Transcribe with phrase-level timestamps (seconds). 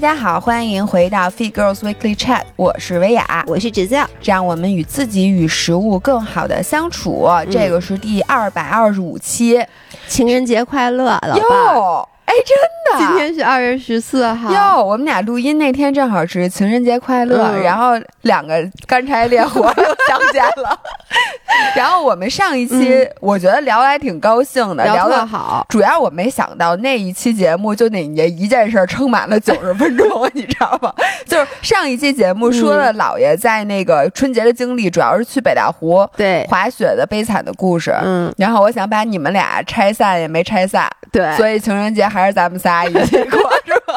[0.00, 7.28] 家好，欢迎回到 Fit Girls Weekly Chat，我是维雅，我是芷教，让我们与自己与食物更好的相处。
[7.50, 9.62] 这个是第二百二十五期，
[10.08, 12.09] 情人节快乐，老爸。
[12.30, 12.56] 哎，真
[13.00, 13.04] 的！
[13.04, 14.84] 今天是二月十四号哟。
[14.84, 18.54] 我们俩录音那天正好是情人节快乐，然后两个
[18.86, 20.78] 干柴烈火又 相见了。
[21.74, 25.66] 然后我们上一期我觉得聊的还挺高兴的，聊得好。
[25.68, 30.94] 主要我没想到那一期节目就那一件事撑满了九十分钟， 你知道吗？
[31.26, 37.92] 就是上一期节目说了姥爷在那个春节的经历，主要是去北大湖对滑雪的悲惨的故事。
[38.04, 42.19] 嗯，然后我想把你们俩拆散也没拆散，对，所以情人节还。
[42.20, 43.94] 还是咱们仨一起过 是吧？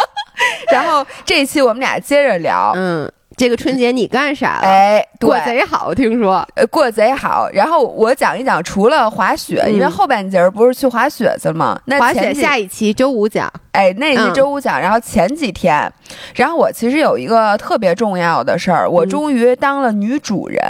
[0.71, 4.67] 然后这一期我们俩接着聊，嗯，这个春节你干啥了？
[4.67, 7.47] 哎，过贼好，听说，呃，过贼好。
[7.53, 11.79] 然后我讲一讲，除了滑雪，因为后半截不是去滑雪去了吗？
[11.85, 13.51] 那滑雪下一期周五讲。
[13.73, 15.91] 哎，那是周五讲，然后前几天，
[16.35, 20.61] 然后我其实有一个特别重要的事儿，我终于当了女主人。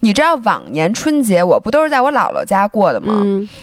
[0.00, 3.22] 你知道往年春节我不都是在我姥姥家过的吗？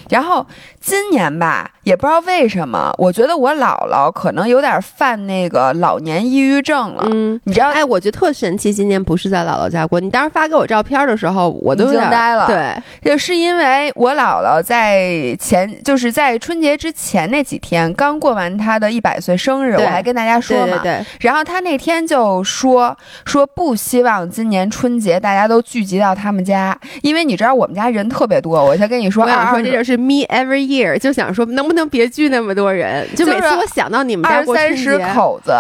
[0.10, 0.46] 然后
[0.80, 7.04] 今年吧，也不知道为什么，我觉得我姥姥可能有点犯那个老年抑郁症了。
[7.12, 7.70] 嗯，你知道？
[7.72, 10.00] 哎，我觉得特神奇，今年不是在姥姥家过。
[10.00, 12.48] 你当时发给我照片的时候，我都惊呆了。
[12.48, 18.78] 对，就是因为我姥姥在前，就是在春节之前那几天刚过完她。
[18.78, 20.78] 的一百岁生日，我还跟大家说嘛。
[20.84, 21.04] 对。
[21.22, 28.64] 然后他那天就说说不希望今年春节大家都聚集到他们家，因为你知道我们家人特别多。
[28.64, 33.08] 我先跟你说，我想说这就是 me every year，就想说能不能别聚那么多人？
[33.16, 35.54] 就每次我想到你们家二三十口子，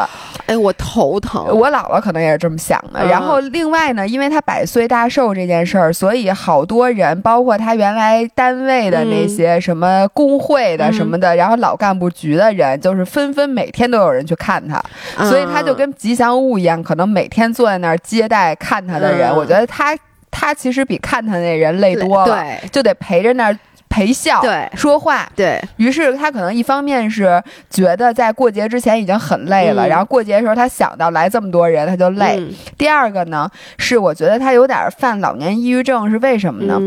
[0.47, 1.45] 哎，我头疼。
[1.47, 3.05] 我姥姥可能也是这么想的。
[3.07, 12.97] 然后另外呢，因为他百岁大寿这件事儿，所以好多人，包括他原来单位的那些什么工会的什么的，然后老干部局的人，就是。
[12.97, 14.83] 是纷纷每天都有人去看他，
[15.29, 19.33] 所以他就跟吉祥物一样，可能每天坐在那儿接待看他的人。
[19.35, 19.97] 我觉得他
[20.31, 23.57] 他其实比看他那人累多了，对，就得陪着那儿
[23.89, 32.41] 陪笑，对，说话，对于是他可能一方面是觉得在过节之前已经很累了，然后过节的时候他想到来这么多人他就累。
[32.77, 36.79] 第二个呢是我觉得他有点犯老年抑郁症，是为什么呢？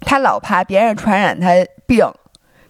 [0.00, 1.48] 他老怕别人传染他
[1.86, 2.06] 病。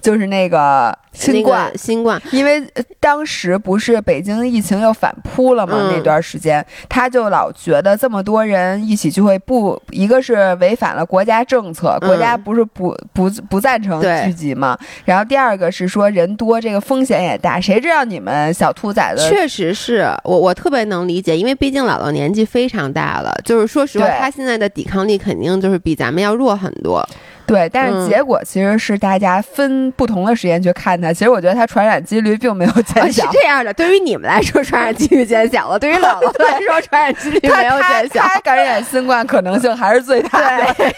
[0.00, 2.62] 就是那个新冠，新冠，因为
[3.00, 19.28] 当时不是北京疫情又反扑了嘛，那段时间，他就老觉得这么多人一起聚会，不，一个是违反了国家政策，国家不是不不不赞成聚集嘛，然后第二个是说人多，这个风险也大，谁知道你们小兔崽子？
[19.28, 27.04] 确实是我我特别能理解，因为毕竟姥姥年纪非常大了，就是说实话，他现在的抵抗力肯定就是比咱们要弱很多。
[27.48, 31.12] 对，但是结果其实是大家分不同的时间去看它。
[31.12, 33.24] 其实我觉得它传染几率并没有减小。
[33.24, 38.22] 是这样的，对于你们来说传染几率减小了，对于姥姥来说传染几率没有减小。
[38.22, 40.74] 他感染新冠可能性还是最大的。
[40.74, 40.94] 对，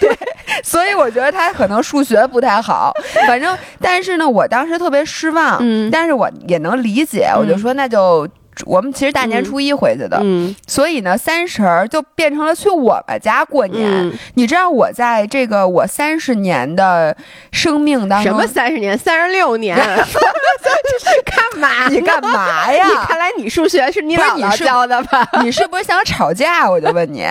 [0.65, 2.93] 所以我觉得他可能数学不太好。
[3.27, 5.59] 反正，但是呢，我当时特别失望。
[5.61, 7.31] 嗯，但是我也能理解。
[7.37, 8.29] 我就说那就。
[8.67, 10.21] 我们其实大年初一回去的，
[10.67, 14.13] 所以呢，三十儿就变成了去我们家过年。
[14.35, 17.17] 你知道我在这个我三十年的
[17.53, 18.97] 生命当中，什么三十年？
[18.99, 19.77] 三十六年？
[21.25, 21.89] 干嘛？
[21.89, 23.05] 你干嘛呀？
[23.09, 25.27] 看来你数学是你姥姥教的吧？
[25.43, 26.71] 你是不是想吵架？
[26.71, 27.27] 我就问你。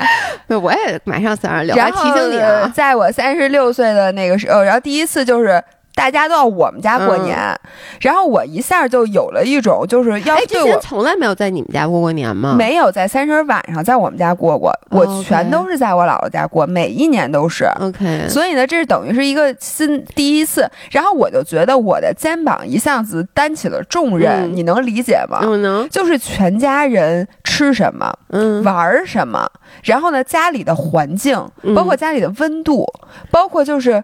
[0.47, 5.63] 我也马上三十六，然后提醒你啊，在我三十六岁的那个时候，然后第一次就是。
[5.99, 7.37] 大家都要我们家过年，
[7.99, 12.55] 然后我一下就有了一种就是要对我从来没有在你们家过过年吗？
[12.57, 17.65] 没有在三十晚上在我们家过过，我全都是在我姥姥家过，每一年都是。
[17.81, 25.41] OK，所以呢，这是等于是一个新第一次，然后我就觉得我的肩膀一下子担起了重任，你能理解吗？
[25.57, 29.45] 能，就是全家人吃什么，嗯，玩什么，
[29.83, 31.45] 然后呢，家里的环境，
[31.75, 32.85] 包括家里的温度，
[33.29, 34.01] 包括就是。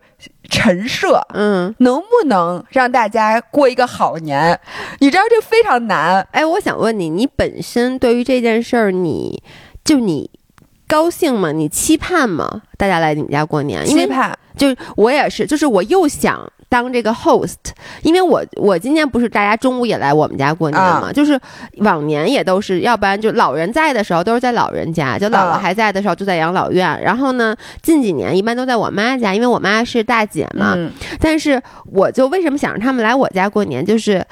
[0.50, 4.60] 陈设，嗯，能不能让大家过一个好年？
[5.00, 6.28] 你知道这非常难。
[6.32, 9.42] 哎，我想问你，你本身对于这件事儿，你
[9.84, 10.30] 就你
[10.88, 11.52] 高兴吗？
[11.52, 12.62] 你期盼吗？
[12.78, 13.86] 大家来你们家过年？
[13.86, 16.52] 期盼，就我也是，就是我又想。
[16.68, 17.56] 当这个 host，
[18.02, 21.40] 因为我我今年不是大家中午也来我们家过年嘛，就是
[21.78, 27.02] 往年也都是，要不然就老人在的时候都是在老人家，就姥姥还在的时候就在养老院。
[27.02, 30.76] 然后呢，近几年一般都在我妈家，因为我妈是大姐嘛。
[31.20, 34.26] 但是我就为什么想让他们来我家过年，就是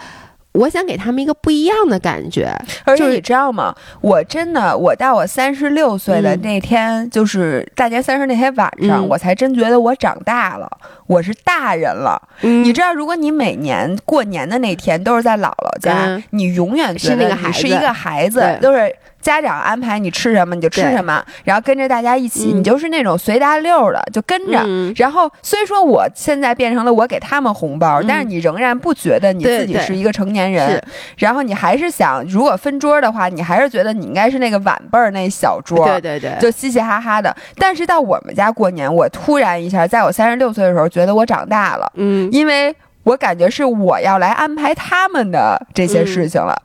[0.54, 2.52] 我想给他们一个不一样的感觉。
[2.86, 3.76] 而且你知道吗？
[4.02, 10.70] 我真的，我到我三十六岁的那天，就是大年三十那天晚上，我才真觉得我长大了，
[11.08, 12.22] 我是大人了。
[12.42, 18.96] 你知道，如果你每年过年的那天都是在姥姥家，你永远觉得你是一个孩子，都是。
[19.24, 24.62] 家长安排你吃什么你就吃什么，然后跟着大家一起，你就是那种随大溜的就跟着。
[24.98, 30.84] 然后虽说我现在变成了我给他们红包，但是你仍然不觉得你自己是一个成年人。
[31.18, 37.34] 然后你还是想，如果分桌的话，你还是觉得你应该是那个晚辈儿那小桌，对对对，就嘻嘻哈哈的。
[37.58, 46.62] 但是到我们家过年，我突然一下，在我三十六岁的时候，觉得我长大了，嗯，因为我感觉是我要来安排他们的这些事情了，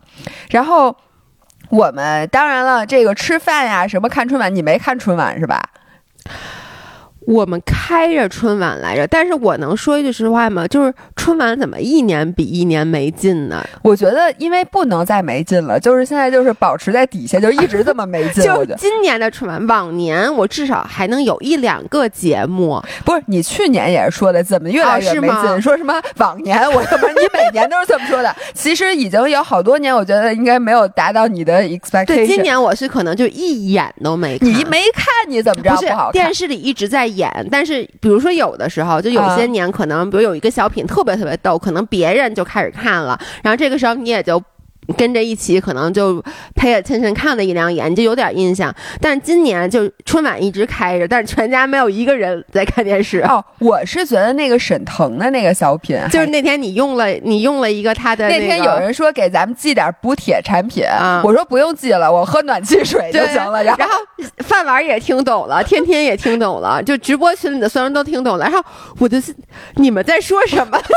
[0.50, 0.94] 然后。
[1.68, 5.62] 我们当然了，这个吃饭呀，什么看春晚，你没看春晚是吧？
[7.28, 10.66] 我们开着春晚来着，但是我能说一句实话吗？
[10.66, 13.62] 就是春晚怎么一年比一年没劲呢？
[13.82, 18.42] 我觉得因为不能再没劲了，就是现在就是保持在底下，就一直这么没劲。
[18.48, 22.82] 就今年的春晚，往年我至少还能有一两个节目。
[23.04, 25.60] 不是你去年也是说的，怎么越来越没劲？
[25.60, 26.58] 说什么往年？
[26.70, 28.34] 我不是你每年都是这么说的。
[28.54, 32.06] 其实已经有好多年，我觉得应该没有达到你的 expectation。
[32.06, 34.48] 对，今年我是可能就一眼都没看。
[34.48, 36.12] 你没看你怎么着不好看？
[36.12, 37.06] 电视里一直在。
[37.17, 37.17] 演，
[37.50, 44.42] 但是比如说有的时候，就有些年可能，比如有一个小品特别特别逗，可能别人就开始看了，然后这个时候你也就。
[44.96, 46.22] 跟着一起，可能就
[46.54, 48.74] 陪着亲亲看了一两眼，就有点印象。
[49.00, 53.20] 但是今年就春晚一直开着，但是全家没有一个人在看电视。
[53.20, 58.28] 哦，我是觉得那个沈腾的那个小品， 就是那天你用了，你用了一个他的。
[58.28, 60.84] 那天有人说给咱们寄点补铁产品，
[61.22, 63.62] 我说不用寄了，我喝暖气水就行了。
[63.62, 63.84] 然后
[64.38, 68.44] 饭碗也听懂了，天天也听懂了，就直播群里的所有人都听懂了。
[68.48, 68.62] 然后
[68.98, 69.34] 我就是
[69.74, 70.78] 你们在说什么？
[70.88, 70.94] 就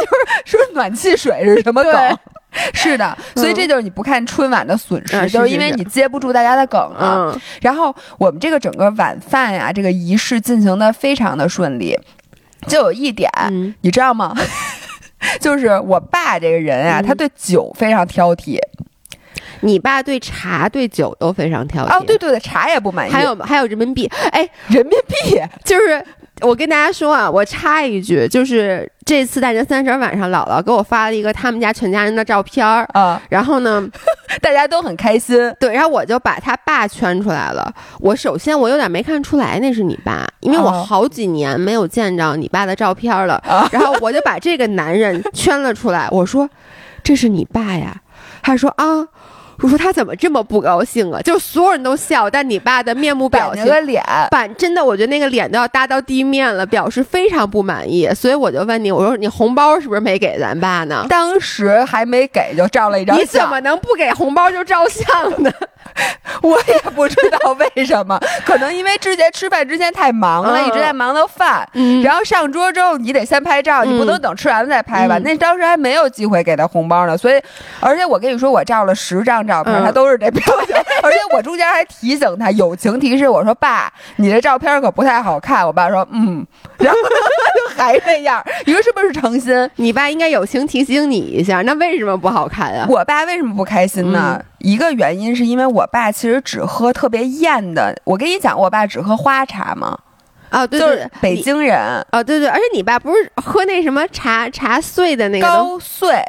[0.48, 2.18] 是说暖气水是什么梗？
[2.74, 7.34] 是的，所以这就是你不看春晚的损失，就是因为你接不住大家的梗啊。
[7.62, 11.98] 然后我们这个整个晚饭呀，这个仪式进行的非常的顺利，
[12.68, 13.30] 就有一点，
[13.82, 14.36] 你知道吗？
[15.40, 18.60] 就是我爸这个人啊，他对酒非常挑剔。
[19.62, 21.98] 你爸对茶对酒都非常挑剔。
[22.00, 23.12] 哦，对对对，茶也不满意。
[23.14, 26.04] 还有还有人民币，哎，人民币就是。
[26.42, 33.88] 我跟大家说啊，我插一句，就是这次大年三十晚上，姥姥给我发了一个他们家全家人的照片儿啊，然后呢，
[34.42, 37.72] 大家都很开心，对，然后我就把他爸圈出来了。
[38.00, 43.42] 我首先我有点没看出来那是你爸，因为我好几年没有见着你爸的照片了，
[43.72, 46.50] 然后我就把这个男人圈了出来，我说
[47.04, 48.02] 这是你爸呀，
[48.42, 49.08] 他说啊。
[49.62, 51.22] 我说他怎么这么不高兴啊？
[51.22, 58.10] 就所有人都笑，但你爸的面目表情，脸板真的，我觉得那个脸都要搭到地面了，表示非常不满意。
[58.16, 61.06] 所以我就问你，我说你红包是不是没给咱爸呢？
[61.08, 65.52] 当时还没给就照了一张相，你怎么能不给红包就照相呢？
[66.42, 71.68] 我也不知道为什么，可能因为之前吃饭之前太忙了，一直在忙到饭，
[72.04, 75.18] 然后上桌之后你得先拍照，你不能等吃完了再拍吧？
[75.20, 77.40] 那当时还没有机会给他红包呢，所以，
[77.80, 86.46] 而且我跟你说，我照了十张照片，他都是这表情， 而且我中间还提醒他，友情提示我说：“爸，你这照片可不太好看。”我爸说：“嗯。”
[86.80, 89.70] 然后就还这样， 你说是不是诚心？
[89.76, 92.86] 你爸应该友情提醒你一下，那为什么不好看啊？
[92.90, 94.42] 我爸为什么不开心呢？
[94.64, 97.96] 一个原因是因为我爸其实只喝特别艳的。
[98.06, 99.98] 我跟你讲，我爸只喝花茶嘛？
[100.50, 101.78] 啊，对对，北京人
[102.12, 106.22] 啊，对对，而且你爸不是喝那什么茶茶碎的那个高碎。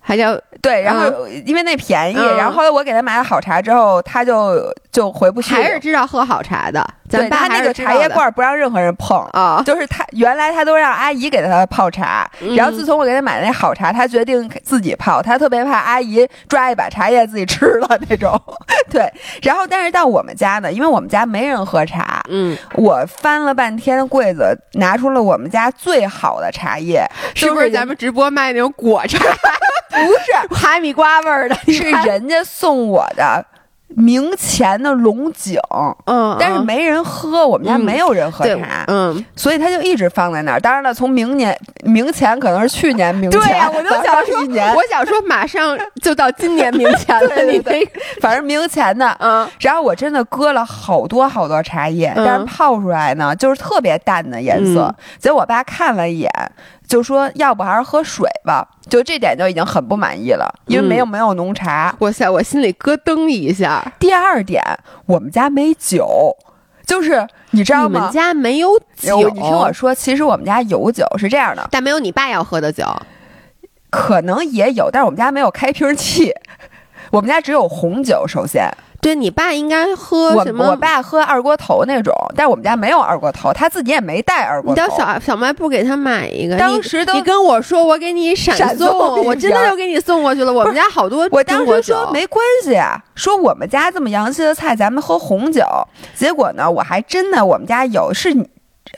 [0.00, 5.54] 还叫对，然后因为那便宜，然后后来我给他买了好茶之后，他就就回不去。
[5.54, 9.62] 还是知道喝好茶的，对他那个茶叶罐不让任何人碰啊。
[9.64, 15.22] 就是他原来他都让阿姨给他泡茶，然后自从我给他买那好茶，他决定自己泡。
[15.22, 18.36] 他特别怕阿姨抓一把茶叶自己吃了那种。
[18.90, 19.08] 对，
[19.40, 29.18] 然后但是到我们家呢，因为我们家没人喝茶，嗯，我翻了半天柜子，拿出了我们家最好的茶叶，是不是咱们直播卖那种果茶？
[29.90, 33.44] 不是 哈密瓜味儿的，是人家送我的。
[33.88, 35.58] 明前的龙井，
[36.06, 40.60] 嗯，但是没人喝，我们家没有人喝茶，嗯，所以他就一直放在那儿。
[40.60, 47.84] 当然了，从明年明前可能是去年明前，对呀，我就想说，我想说马上就到今年明前了， 你那
[48.20, 54.94] 反正明前的，嗯，然后我真的搁了好多好多茶叶，但是泡出来呢就是特别淡的颜色。
[55.18, 56.30] 结果我爸看了一眼。
[56.88, 61.94] 就说要不还是喝水吧，就这点就已经很不满意了，因为没有没有浓茶。
[61.98, 63.92] 我塞，我心里咯噔一下。
[63.98, 64.62] 第二点，
[65.04, 66.34] 我们家没酒，
[66.86, 68.00] 就是你知道吗？
[68.00, 69.28] 我们家没有酒？
[69.28, 72.84] 你听我说，其实我们家有酒，是这样的，但没有你爸要喝的酒。
[73.90, 76.32] 可能也有，但是我们家没有开瓶器，
[77.12, 78.26] 我们家只有红酒。
[78.26, 78.66] 首先，
[79.00, 80.70] 对你爸应该喝什么？
[80.70, 84.82] 我爸喝二锅头那种，但我们家没有二锅头，他自己也没带二锅头。
[84.82, 86.56] 你到小小卖部给他买一个。
[86.56, 90.52] 当时都你跟我说，我给你闪闪送我真的瓶就给你送过去了。
[90.52, 95.62] 我们家好多我当时说没关系啊，说我们家这么洋气的菜，咱们喝红酒。
[96.14, 98.34] 结果呢，我还真的我们家有是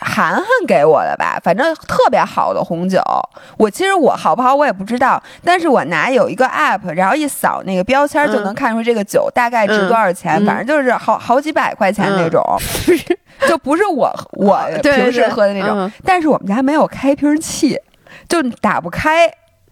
[0.00, 3.00] 涵涵给我的吧，反正特别好的红酒。
[3.56, 12.42] 我其实我好不好我也不知道，但是我拿有一个 app，然后一扫那个标签就能看出这个酒大概值多少钱，反正就是好好几百块钱那种，
[13.48, 15.78] 就不是我我 平时喝的那种。
[15.78, 17.78] 嗯但是我们家没有开瓶器，
[18.28, 19.30] 就打不开。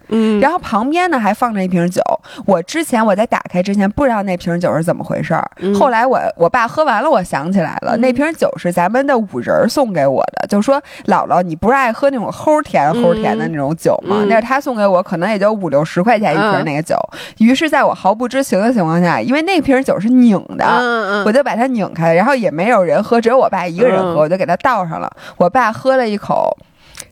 [0.08, 2.02] 嗯，然后旁边呢还放着一瓶酒，
[2.46, 14.16] 我之前我在打开之前不知道那瓶酒是怎么回事儿，嗯后来我我爸喝完了，我想起来了，嗯那瓶酒是咱们的五仁儿送给我的，就说姥姥你不是爱喝那种齁甜齁甜的那种酒吗？
[14.20, 16.96] 嗯那是他送给我，可能也就五六十块钱一瓶嗯那个酒。
[17.38, 21.24] 于是在我毫不知情的情况下，因为那瓶酒是拧的。
[21.24, 25.10] 我就把它拧开，然后也没有人喝，只有我爸一个人喝，嗯我就给他倒上了。
[25.36, 26.56] 我爸喝了一口，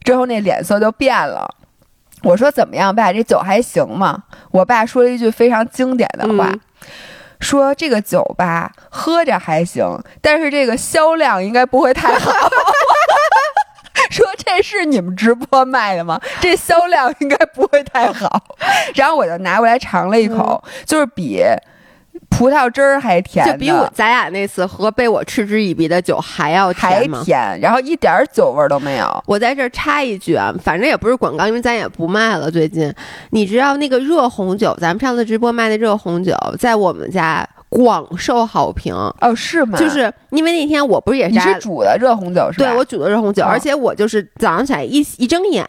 [0.04, 1.48] 之后那脸色就变了。
[2.26, 3.12] 我说怎么样，爸？
[3.12, 4.24] 这酒还行吗？
[4.50, 6.60] 我爸说了一句非常经典的话，嗯
[7.38, 9.86] 说这个酒吧喝着还行，
[10.20, 12.32] 但是这个销量应该不会太好。
[14.10, 16.20] 说这是你们直播卖的吗？
[16.40, 18.42] 这销量应该不会太好。
[18.94, 21.44] 然后我就拿过来尝了一口，就是比
[22.36, 27.22] 葡萄汁儿还甜，就比我咱俩那次喝被我嗤之以鼻的酒还要甜吗？
[27.24, 29.24] 甜，然后一点酒味都没有。
[29.26, 32.50] 我在这儿插一句啊，反正也不是广告，因为咱也不卖了。
[32.50, 32.92] 最近，
[33.30, 38.94] 你知道那个热红酒，咱们上次直播卖的热红酒，在我们家广受好评。
[38.94, 39.78] 哦，是吗？
[39.78, 42.66] 就是因为那天我不是也你是家煮的热红酒是吧？
[42.66, 45.64] 对我煮的热红酒，哦而且我就是早上起来一一睁眼，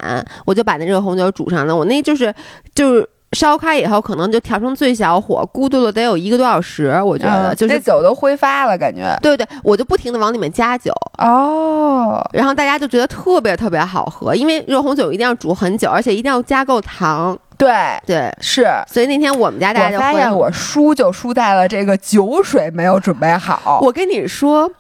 [0.46, 1.76] 我就把那热红酒煮上了。
[1.76, 2.34] 我那就是
[2.76, 7.00] 就是烧开以后，可能就调成最小火，咕嘟了得有一个多小时。
[7.04, 9.18] 我觉得、嗯就是那酒都挥发了，感觉。
[9.22, 17.38] 对对，我就不停的往里面加酒，哦，然后大家就觉得特别特别好喝，因为热红酒一定要煮很久，而且一定要加够糖。
[17.58, 17.74] 对，
[18.06, 18.68] 对，是。
[18.88, 23.80] 所以那天我们家大家我就发现我输就输在了这个酒水没有准备好。
[23.82, 24.72] 我跟你说，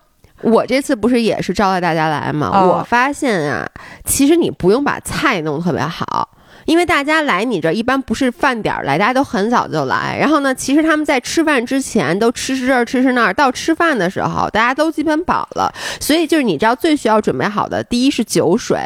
[0.42, 2.51] 我这次不是也是招待大家来吗？
[2.54, 3.68] 哦我发现啊，
[4.06, 6.30] 其实你不用把菜弄特别好。
[6.68, 10.18] 因为大家来你这儿一般不是饭点儿来，大家都很早就来。
[10.20, 15.74] 然后呢，其实他们在吃饭之前都吃吃这儿吃吃那儿，到吃饭的时候大家都基本饱了。
[16.02, 18.78] 所以就是你知道最需要准备好的，第一是酒水，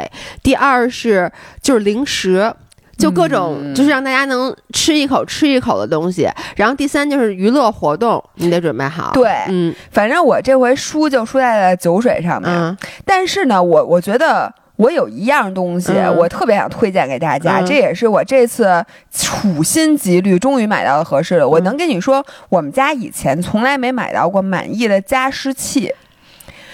[0.44, 2.54] 第二是就是零食。
[2.98, 9.10] 就各种嗯就是让大家能吃一口吃一口的东西，然后第三就是娱乐活动，你得准备好。
[9.16, 12.52] 对，嗯反正我这回输就输在了酒水上面。
[12.52, 14.54] 嗯但是呢，我我觉得。
[14.82, 16.18] 我有一样东西，嗯。
[16.18, 17.66] 我特别想推荐给大家，嗯。
[17.66, 21.48] 这也是我这次处心积虑终于买到的合适的。
[21.48, 25.94] 我嗯能跟你说，我们家以前从来没买到过满意的加湿器，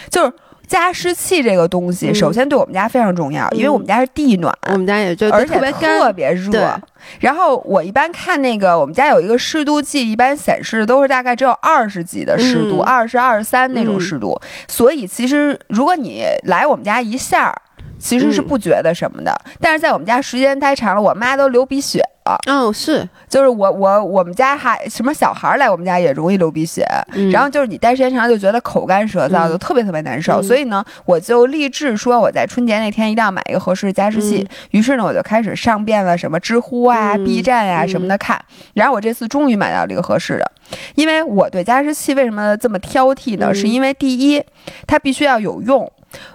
[0.09, 0.31] 就是
[0.65, 2.15] 加湿器这个东西，嗯。
[2.15, 3.73] 首先对我们家非常重要，因为嗯。
[3.73, 6.79] 我们家是地暖，我们家也就而且特别干，特别热。
[7.19, 12.83] 然后我一般看那个，我们家有一个湿度计，一般显示的都是大概只有二十几的湿度，嗯。
[12.83, 13.99] 二十二三那种嗯。
[13.99, 14.39] 湿度。
[14.67, 17.61] 所以其实如果你来我们家一下儿，
[17.99, 19.35] 其实是嗯不觉得什么的。
[19.59, 22.37] 但是在我们家时间待长了，我妈都流鼻血了。
[22.45, 30.41] 哦，是，就是我我我们家还什么小孩儿来我们家也容易流鼻血，嗯然后就是你待时间长就觉得口干舌燥，嗯就特别特别难受。
[30.41, 34.45] 嗯所以呢，我就立志说我在春节那天一定要买一个合适的加湿器。
[34.71, 38.37] 于是呢，我就开始上遍了什么知乎啊、嗯 B 站啊嗯什么的看。
[38.73, 40.51] 然后我这次终于买到了一个合适的，
[40.95, 43.47] 因为我对加湿器为什么这么挑剔呢？
[43.51, 44.43] 嗯是因为第一，
[44.85, 45.89] 它必须要有用。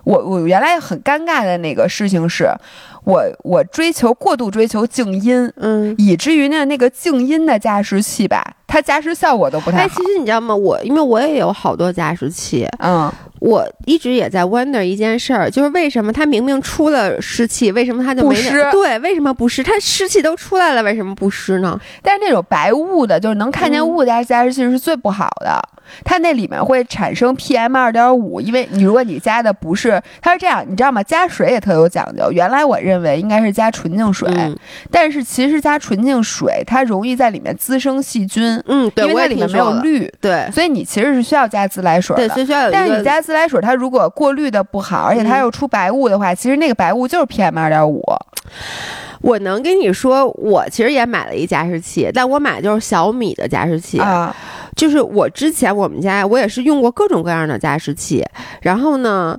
[0.04, 2.48] 我我原来很尴尬的那个事情是，
[3.04, 5.94] 我我追求过度追求静音，嗯。
[5.98, 10.06] 以至于呢，那个静音的加湿器吧，它加湿效果都不太哎，好其。
[10.12, 10.54] 实你知道吗？
[10.54, 13.10] 我因为我也有好多加湿器，嗯，
[13.42, 19.64] 我一直也在 wonder 一件事儿，就是为什么它明明出了湿气，为什么它就没湿对，为什么不湿？
[19.64, 21.76] 它湿气都出来了，为什么不湿呢？
[22.02, 25.60] 但是那种白雾的，就是能看见嗯雾的加湿器是最不好的。
[26.04, 31.02] 它那里面会产生 PM 二点五，因为你如果你加的不是，它是这样，你知道吗？
[31.02, 32.30] 加水也特有讲究。
[32.30, 34.56] 原来我认为应该是加纯净水，嗯
[34.90, 42.34] 但是其实加纯净水它容易在里面滋生细菌，嗯，对，因为它里面没有氯，对所以你其实是需要加自来水对，的。
[42.34, 43.02] 所以需要有一但是你。
[43.02, 48.02] 加自来水，它如果过滤的不好，而且它嗯又出白雾的话，其实那个白雾就是 PM 二点五。
[49.20, 53.98] 我能跟你说，我其实也买了一加湿器，但我买的就是小米的加湿器。
[53.98, 54.34] 啊，
[54.76, 58.24] 就是我之前我们家我也是用过各种各样的加湿器，
[58.60, 59.38] 然后呢。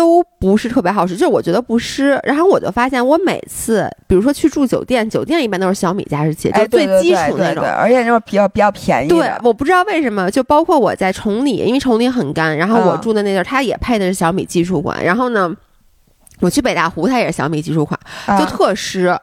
[0.00, 2.18] 都不是特别好使，就是我觉得不湿。
[2.22, 9.08] 然后我就发现，我每次比如说去住酒店，酒店一般都是小米加湿器，就最基础那种，而且就是比较比较便宜。
[9.08, 15.04] 对，我不知道为什么，就包括我在崇礼，因为崇礼很干，然后我住的那地儿，它也配的是小米技术款。
[15.04, 15.54] 然后呢，
[16.40, 18.00] 我去北大湖，它也是小米技术款，
[18.38, 19.14] 就特湿。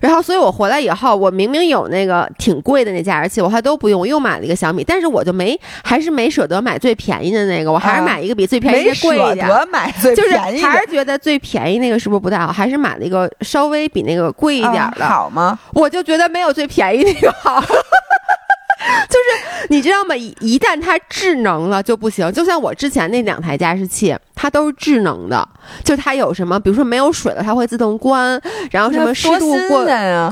[0.00, 9.46] 然后，所以我回来以后，我明明有那个挺贵的那加湿器，我还都不用，我又买了一个小米，但是我就没，还是没舍得买最便宜的那个，我还是买一个比最便宜的贵一点。
[9.46, 12.52] 没舍得买最便宜，就是还是觉得最便宜那个是不是不太好？
[12.52, 15.58] 还是买了一个稍微比那个贵一点的，好吗？
[15.72, 17.62] 我就觉得没有最便宜那个好。
[19.08, 20.16] 就是你知道吗？
[20.16, 22.30] 一一旦它智能了就不行。
[22.32, 25.46] 就像我之前那两台加湿器，它都是智能的，
[25.84, 28.38] 就它有什么，比如说没有水了，它会自动关；
[28.70, 29.84] 然后什么湿度过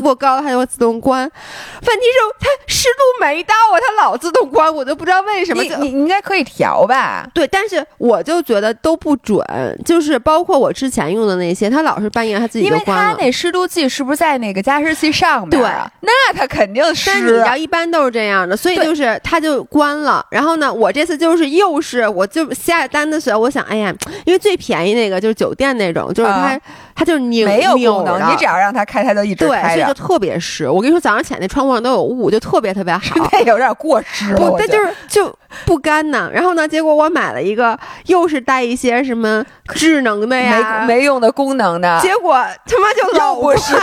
[0.02, 1.20] 过高，它就会自动关。
[1.20, 5.62] 问题是它湿度没到啊，它老自动关，我都不知道为什么。
[5.62, 7.26] 你你应该可以调吧？
[7.34, 9.44] 对，但是我就觉得都不准。
[9.84, 13.02] 就是包括我之前用的那些，它老是半夜它自己就关了。
[13.02, 15.50] 因为它那湿度计是不是在那个加湿器上面？
[15.50, 15.60] 对，
[16.00, 17.10] 那它肯定湿。
[17.20, 18.56] 你知道，一般都是这样的。
[18.56, 23.89] 所以就是它就关了，然后呢，我这次就是又是我就下单的时候，我想，哎呀，
[24.24, 26.60] 因为最便宜那个就是酒店那种，就是它
[26.94, 30.68] 它就是拧没有功能，你只要让它开，它就一直开所以就特别湿。
[30.68, 33.00] 我跟你说，早上起来那窗户上都有雾，就特别特别好。
[33.32, 36.30] 那有点过 湿了，但就是就不干呢。
[36.32, 39.44] 然后呢，结果我买了一个，又是带一些什么
[39.74, 42.34] 智能的呀，没没用的功能的，结果
[42.66, 43.74] 他妈就老不湿。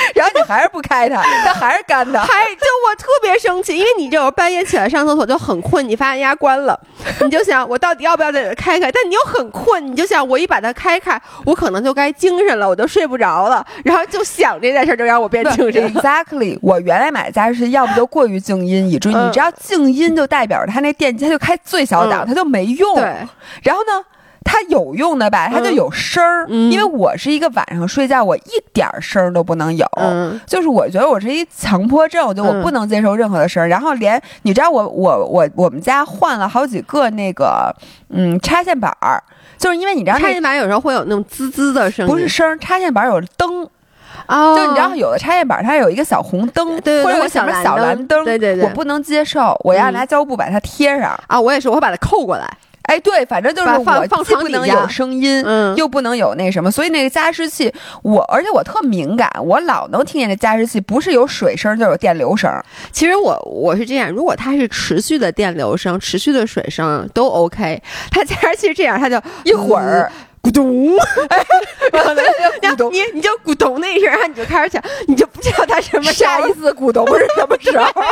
[0.14, 2.20] 然后你还是不开它，它还是干的。
[2.20, 6.78] 还就我特别生气，因为你这种半夜起来上厕所就很困，你发现压关了，
[7.22, 8.90] 你就想我到底要不要在这开开？
[8.90, 13.64] 但你又很困，你就想我一把它开开，我可能就该精神了，我就睡不着了。
[13.84, 15.94] 然后就想这件事，就让我变精神。
[15.94, 22.94] Exactly，我原来买的加湿器要不就过于静音，以至于你只要静音就代表着它那电机它就开最小档，它就没用。
[22.94, 23.04] 对，
[23.62, 24.04] 然后呢？
[24.50, 29.86] 它有用的吧，它就有声儿，因为我是一个晚上睡觉我一点声儿都不能有，
[30.46, 33.68] 就是我觉得我是一强迫症，我就我不能接受任何的声儿。
[33.68, 37.70] 然后连你知道我我我我们家换了好几个那个
[38.08, 39.22] 嗯插线板儿，
[39.58, 43.68] 就是因为你知道插线板有时候会有那种滋滋的声，不是声，插线板有灯，
[44.28, 51.18] 哦，就你知道有的插线板它有一个小红灯，或者什么小蓝灯，对对对，我不能接受，我要拿胶布把它贴上。
[51.26, 52.48] 啊，我也是，我会把它扣过来。
[52.88, 57.70] 哎，对，反正就是我既不能有声音，嗯，又不能有那什么，所以那个加湿器，
[58.02, 62.50] 我而且我特敏感，我老能听见那加湿器不是有水声就有电流声。
[62.90, 70.10] 其实我我是这样，如果它是持续的电流声、持续的水声都 OK，它加湿器这样，它就 一会儿
[70.42, 70.96] 咕咚，
[71.92, 72.14] 然后
[72.90, 77.84] 你你就咕咚那一声，然后你就开始想，你就不知道它什么下一次咕咚是什么时候。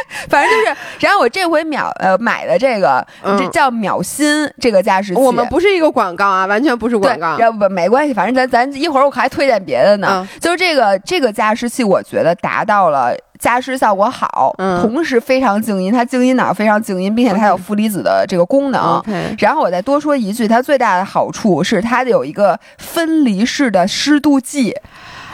[0.28, 3.04] 反正就是，然后我这回秒呃买的这个，
[3.38, 5.20] 这叫秒新这个加湿器。
[5.20, 7.38] 我们不是一个广告啊，完全不是广告。
[7.38, 10.26] 要不没关系，反正咱咱一会儿我还推荐别的呢。
[10.40, 19.02] 就是这个这个加湿器，我觉得达到了加湿效果好，同时非常静音，它静音脑非常静音，并且它有负离子的这个功能。
[19.38, 24.74] 然后我再多说一句，它最大的好处是它有一个分离式的湿度计。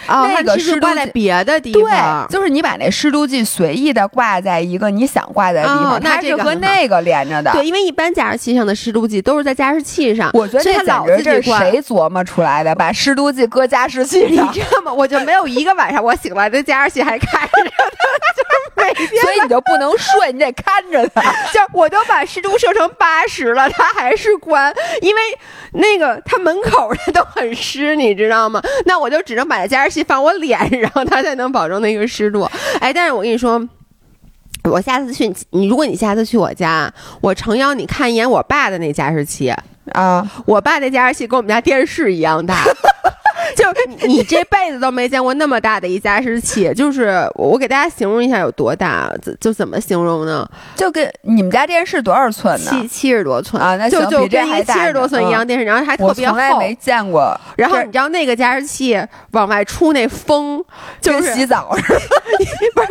[0.09, 7.53] 那个湿挂在别的地方，对，就是你把那湿度计随意的挂在一个你想挂在的地方，它是和那个连着的。
[7.53, 10.31] 对，因为一般加湿器上的湿度计都是在加湿器上。
[10.33, 12.75] 我觉得这简直这是谁琢磨出来的？
[12.75, 14.93] 把湿度计搁加湿器上，你知道吗？
[14.93, 21.21] 我就没有一个晚上我醒来这加湿器还开着，就是每天，所以你就不能睡，你得看着它。
[21.53, 25.21] 就我都把湿度设成八十了，它还是关，因为
[25.73, 28.63] 那个它门口的都很湿，你知道吗？
[28.87, 29.98] 那我就只能把加湿器。
[30.05, 32.43] 放我脸上， 它才能保证那个湿度。
[32.81, 33.67] 哎，但是我跟你说，
[34.65, 40.31] 我下次去你，如果你下次去我家，我诚邀你看一眼我爸的那加湿器啊。
[40.45, 42.65] 我爸那加湿器跟我们家电视一样大。
[43.97, 50.49] 就你这辈子都没见过那么大的一加湿器，就是我给大家形容一下有多大，就怎么形容呢？
[50.75, 52.71] 就跟你们家电视多少寸呢？
[52.71, 56.33] 七七十多寸啊，那就就跟一七十多寸一样电视，然后还特别厚。
[56.33, 57.39] 从来没见过。
[57.57, 58.99] 然后你知道那个加湿器
[59.33, 60.65] 往外出那风，
[61.01, 62.01] 就是洗澡似的，
[62.75, 62.89] 不是？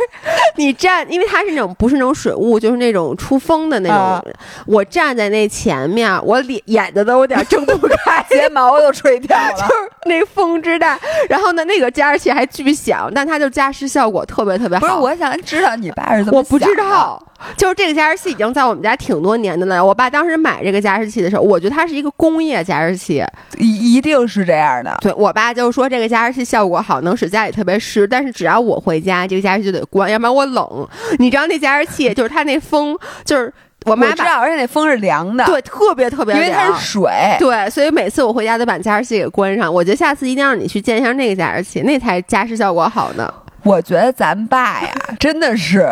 [0.56, 4.34] 你站，因为它是那种不是那种水雾，就是那种出风的那种。
[4.66, 10.87] 我站在那前面，我脸眼睛都有点睁不开，睫毛都吹掉了，就是那风之大。
[11.28, 14.86] 然后呢，那个加湿器还巨响，但它就加湿效果特别特别好。
[14.86, 17.20] 不是，我想知道你爸是怎么我不知道，
[17.56, 19.84] 就是这个加湿器已经在我们家挺多年的了。
[19.84, 23.24] 我爸当时买这个加湿器的时候，我觉得它是一个工业加湿器，
[23.58, 24.96] 一一定是这样的。
[25.00, 30.88] 对我爸就说这个加湿器效果好，能使家里特别湿，但是只要我回家，这个加湿器就得关，要不然我冷。
[31.18, 33.52] 你知道那加湿器就是它那风就是。
[33.86, 37.10] 我妈知道，而且那风是凉的，对，特别特别凉，因为它是水。
[37.38, 39.72] 对，所以每次我回家都把加湿器给关上。
[39.72, 43.32] 我觉得下次一定让你去见一下那个加湿器，那才加湿效果好呢。
[43.62, 45.86] 我觉得咱爸呀，真的是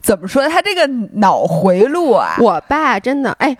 [0.00, 0.46] 怎么说？
[0.48, 3.56] 他这个脑回路啊，我爸真的哎。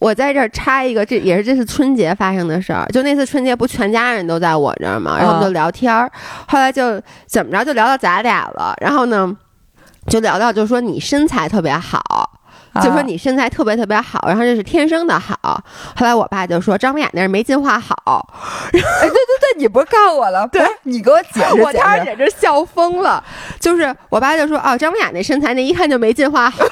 [0.00, 2.86] 我在这儿插一个，这也是这次春节发生的事儿。
[2.92, 6.08] 就那次春节不全家人都在我这儿嘛，然后我们就聊天儿，
[6.46, 8.72] 后来就怎么着就聊到咱俩了。
[8.80, 9.36] 然后呢，
[10.06, 12.30] 就聊到就说你身材特别好，
[12.82, 15.62] 就说你身材特别特别好，然后这是天生的好。
[15.96, 18.28] 后来我爸就说张文雅那是没进化好。
[18.72, 20.46] 对对对，你不是告诉我了？
[20.48, 21.54] 对，你给我解释。
[21.62, 23.22] 我当时简直笑疯了。
[23.60, 26.64] 就是我爸就说哦，张文雅那身材那一看就没进化好。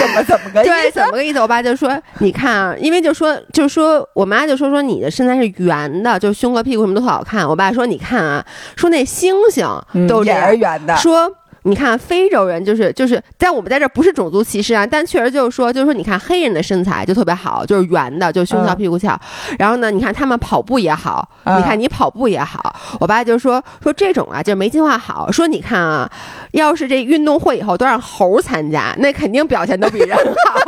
[0.00, 0.70] 怎么怎么个意思？
[0.70, 1.40] 对，怎么个意思？
[1.40, 8.44] 我爸就说：“你看啊，因为就说，就说我妈就说说你的身材是圆的，就胸和屁股什么都特好看。”我爸说：“你看啊，
[8.76, 9.66] 说那星星
[10.08, 11.30] 都也是圆的。”说。
[11.64, 19.18] 你看非洲人就是就是，在我们在这不是种族歧视啊，但确实就是说，就是说，你看黑人的身材就特别好，就是圆的，就胸翘屁股翘。
[19.58, 22.74] 然后呢，你看他们跑步也好，你看你跑步也好。
[22.98, 25.30] 我爸就说说这种啊，就没进化好。
[25.30, 26.10] 说你看啊，
[26.52, 30.60] 要是这运动会以后都让猴参加，那肯定表现都比人好。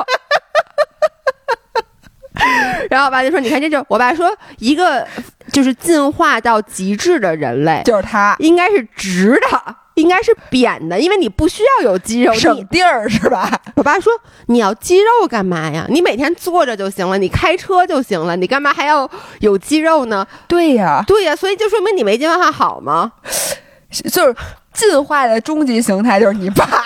[2.91, 5.07] 然后我爸就说，你看这就我爸说一个
[5.53, 9.77] 就是进化到极致的人类，就是他应该是直的。
[9.95, 13.51] 应该是扁的，因为你不需要有肌肉，省地儿是吧？
[13.77, 14.13] 我爸说
[14.47, 15.87] 你要肌肉干嘛呀？
[15.89, 19.09] 你每天坐着就行了，你开车就行了，你干嘛还要
[19.41, 20.27] 有肌肉呢？
[20.49, 23.13] 对呀，对呀，所以就说明你没进化好吗？
[24.11, 24.35] 就是
[24.73, 26.83] 进化的终极形态就是你爸，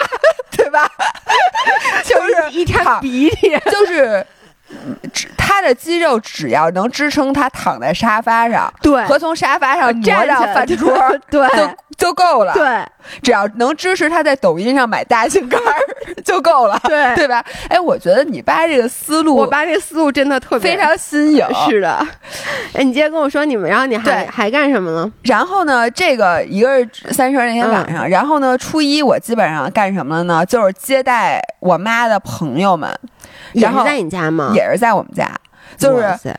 [0.50, 0.90] 对吧？
[2.04, 4.26] 就是一天鼻涕，就是。
[5.36, 10.92] 他的肌肉只要能支撑他躺在沙发上，对，和从沙发上挪到饭桌，
[11.30, 12.52] 对，就就够了。
[12.52, 12.84] 对，
[13.22, 15.74] 只要能支持他在抖音上买大型杆儿
[16.24, 16.78] 就够了。
[16.84, 17.44] 对，对吧？
[17.68, 21.46] 哎，我觉得你爸这个思路，我爸这思路真的特别非常新颖。
[21.68, 22.06] 是的，
[22.74, 25.10] 哎，你接着跟我说你们，然后你还还干什么呢？
[25.22, 30.44] 然后呢，这个一个是三十那天晚上，然后呢，初一我基本上干什么了呢？
[30.44, 32.90] 就是接待我妈的朋友们。
[33.60, 34.52] 也是在你家吗？
[34.54, 35.30] 也是在我们家，
[35.76, 36.34] 就是，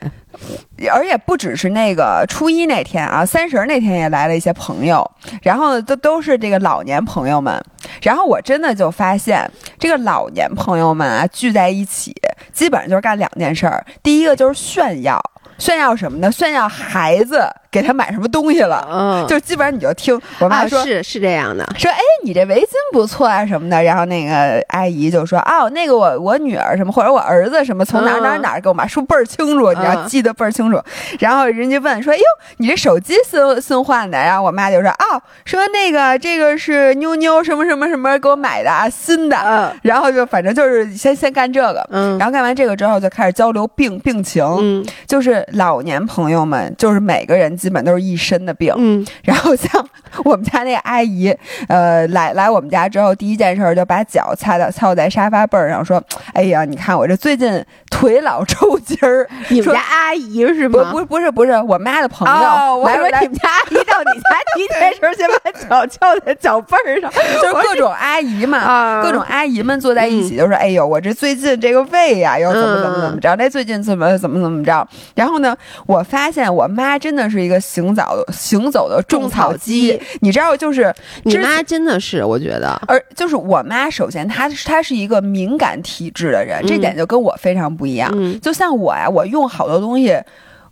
[0.90, 5.08] 而且不只是那个初一那天啊，三十那天也来了一些朋友，
[5.42, 7.62] 然后都都是这个老年朋友们，
[8.02, 12.14] 然后我真的就发现，这个老年朋友们啊聚在一起，
[12.52, 15.20] 基本上就是干两件事儿，第一个就是炫耀。
[15.58, 16.30] 炫耀什么呢？
[16.30, 18.86] 炫耀孩子给他买什么东西了？
[18.90, 21.64] 嗯，就基本上你就听我妈说，是是这样的。
[21.76, 23.82] 说哎，你这围巾不错啊什么的。
[23.82, 30.80] 然后那个阿姨就说哦，那个我我女儿什么或者我儿子什么从哪哪哪给我买，说倍儿清楚，你要记得倍儿清楚。
[31.18, 32.22] 然后人家问说，哎呦，
[32.56, 34.16] 你这手机新新换的？
[34.16, 39.36] 然后我妈就说哦，说那个这个是妞妞什么什么什么给我买的啊，新的。
[39.44, 45.46] 嗯，然后就反正就是先先干这个，嗯，然后干完这个之后就开始交流病病情，嗯，就是。
[45.58, 49.84] 老年朋友们就是每个人基本都是一身的病，嗯， 然后像
[50.24, 51.34] 我们家那个阿姨，
[51.68, 56.02] 呃，来来我们家之后，第一件事就把脚擦到靠在沙发背上，说
[56.34, 60.92] ：“哎呀，你看我这最近腿老 抽筋儿。”你们家阿姨是吗？
[60.92, 73.34] 不不不是不是我妈的朋友，我以为你们家阿姨到你家第一件事先把脚翘在脚背上， 就是各种阿姨嘛，各种阿姨们坐在一起就说：“哎呦，我这最近这个胃呀，又怎么怎么怎么着？
[73.36, 75.38] 那最近怎么怎么怎么着？”然后。
[75.38, 88.12] 呢，我发现我妈真的是一个行走行走的种草机，你知道，就是你妈真的是，我觉得，而就是我妈，首先她她是一个敏感体质的人，这点就跟我非常不一样。
[88.40, 90.16] 就像我呀，我用好多东西，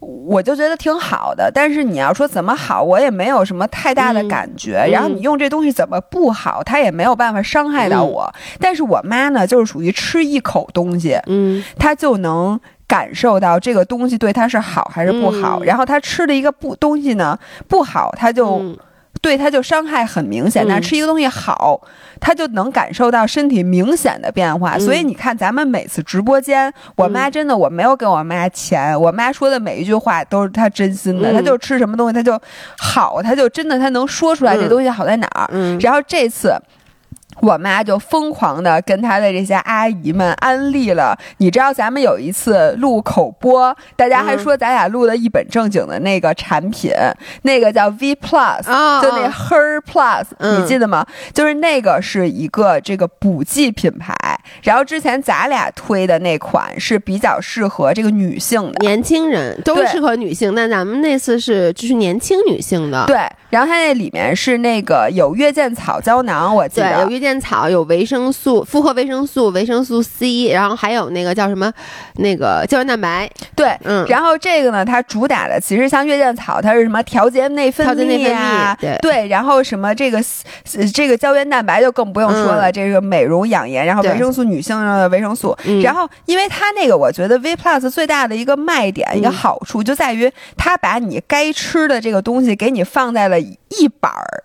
[0.01, 4.87] 我就觉得挺好的，但是你要说怎么好，我也没有什么太大的感觉。
[4.93, 8.33] 然后你用这东西怎么不好，它也没有办法伤害到我。
[8.61, 12.61] 但是我妈呢，就是属于吃一口东西，嗯，她就能。
[12.89, 18.63] 感受到这个东西对他是好还是不好，然后他吃的一个不东西呢不好，他就
[19.21, 20.65] 对他就伤害很明显。
[20.69, 21.81] 但吃一个东西好，
[22.21, 24.79] 他就能感受到身体明显的变化。
[24.79, 31.33] 所以你看，咱们每次直播间，我妈真的我没有给我妈钱，我妈说的每一句话都是她真心的。
[31.33, 32.41] 她就吃什么东西，她就
[32.79, 35.51] 好，她就真的她能说出来这东西好在哪儿。
[35.81, 36.55] 然后这次。
[37.41, 46.91] 我妈就疯狂的跟她的这些阿姨们安利了，你知道咱们有一次录口播，大家还说咱俩录的一本正经的那个产品，
[47.43, 48.63] 那个叫 V Plus，
[49.03, 51.07] 就那 Her Plus，你记得吗？
[51.35, 54.15] 就是那个是一个这个补剂品牌，
[54.63, 63.19] 然后之前咱俩推的那款是比较适合这个女性的，年轻人都适合女性，那咱们那次是就是年轻女性的，对，
[63.51, 67.03] 然后它那里面是那个有月见草胶囊，我记得。
[67.03, 67.26] 有月见。
[67.27, 71.73] 健草有维生素、复合维生素、维生素 C，然后还有那个叫什么
[72.19, 73.29] 那个胶原蛋白。
[73.57, 78.97] 对，嗯，然后这个呢，它主打的其实像月见草，它是什么调节内分泌啊，对。
[79.03, 80.23] 对，然后什么这个
[80.95, 94.45] 这个胶原蛋白就更不用说了，这个美容养颜，然后维生素女性的维生素，然后因为它那个我觉得 V Plus 最大的一个卖点一个好处就在于它把你该吃的这个东西给你放在了一板儿。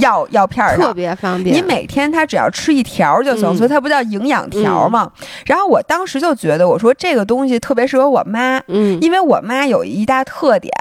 [0.00, 5.10] 药药片儿特别方便，你每天它只要吃一条就行，所以它不叫营养条嘛。
[5.46, 10.72] 然后我当时就觉得，我说这个东西特别适合我妈，嗯，因为我妈有一大特点，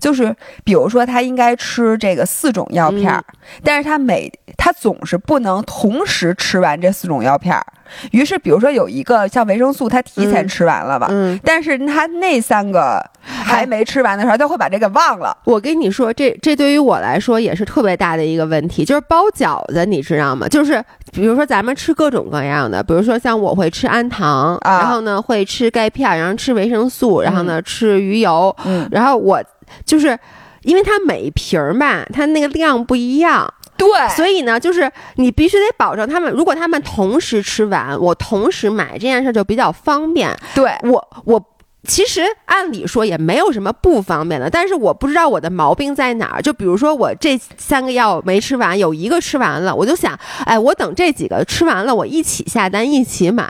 [0.00, 0.34] 就是
[0.64, 3.22] 比如说她应该吃这个四种药片儿，
[3.62, 7.64] 但是她每她总是不能同时吃完这四种药片儿。
[8.12, 11.08] 于是，比如说有一个像维生素，她提前吃完了吧？
[11.10, 13.02] 嗯，但是她那三个
[13.48, 15.36] 还没吃完的时候，他会把这个忘了。
[15.44, 20.46] 我跟你说，这这对于我来说也是特别大的一个问题，就是包饺子，你知道吗？
[20.48, 20.82] 就是
[21.12, 29.42] 比如说咱们吃各种各样的，比如说像我会吃氨糖，然后呢会吃钙片，然后吃维生素，然后呢吃鱼油，嗯，然后我
[29.84, 30.18] 就是
[30.62, 33.52] 因为它每瓶儿吧，它那个量不一样。
[33.76, 40.36] 对，所以呢，就是你必须得保证他们，如果他们同时吃完，我同时买这件事就比较方便。
[40.54, 41.42] 对我，我。
[41.88, 46.42] 其实按理说也没有什么不方便的，但是我不知道我的毛病在哪儿。
[46.42, 53.48] 就比如说我这三个药没吃完，有一个吃完了，我就想，哎，我等这几个吃完了，我一起下单一起买。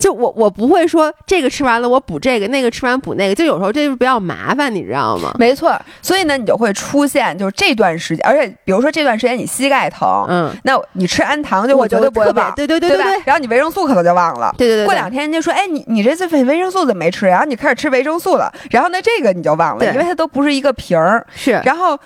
[0.00, 3.34] 就我我不会说这个吃完了我补这个，那个吃完补那个。
[3.34, 5.34] 就有时候这就比较麻烦，你知道吗？
[5.38, 14.86] 没错，所以呢，你就会出现就是这段时间，而且比如说这段时间你膝盖疼，嗯，那你吃氨糖就我绝对不会忘，对对对对然后你维生素可能就忘了，对对对。
[14.86, 17.26] 过两天人家说，哎，你你这次维维生素怎么没吃？
[17.26, 21.98] 然后你开始吃维生素了，然后呢这个你就忘了，因为它都不是一个瓶儿，是，然后。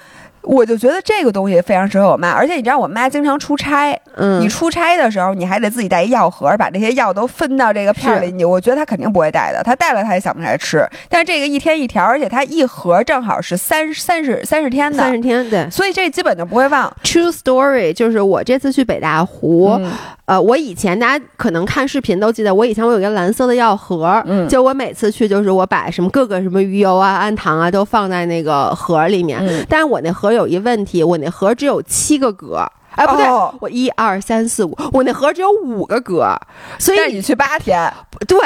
[0.42, 8.32] 我就觉得这个东西非常适合我妈，而且你知道我妈经常出差，嗯，你出差的时候你还得自己带一药盒，把这些药都分到这个片里。
[8.32, 10.84] 你我觉得她肯定不会带的，她带了她也想不起来吃。
[11.08, 16.90] 但是这个一天一条，而且它一盒正好是三三十三十天的，三十天对，所以这基本就不会忘。
[17.04, 19.78] True story 就是我这次去北大湖，
[20.24, 31.02] 呃，我以前大家可能看视频都记得，我以前我有一个蓝色的药盒，嗯，就我每次去就是我把什么各个什么鱼油啊、氨糖啊都放在那个盒里面，但是我那盒有一问题。
[31.02, 32.64] 我那盒只有七个格，
[32.96, 33.26] 哎，不对，
[33.60, 36.34] 我一二三四五，我那盒只有五个格，
[36.78, 37.92] 所以你去八天，
[38.26, 38.38] 对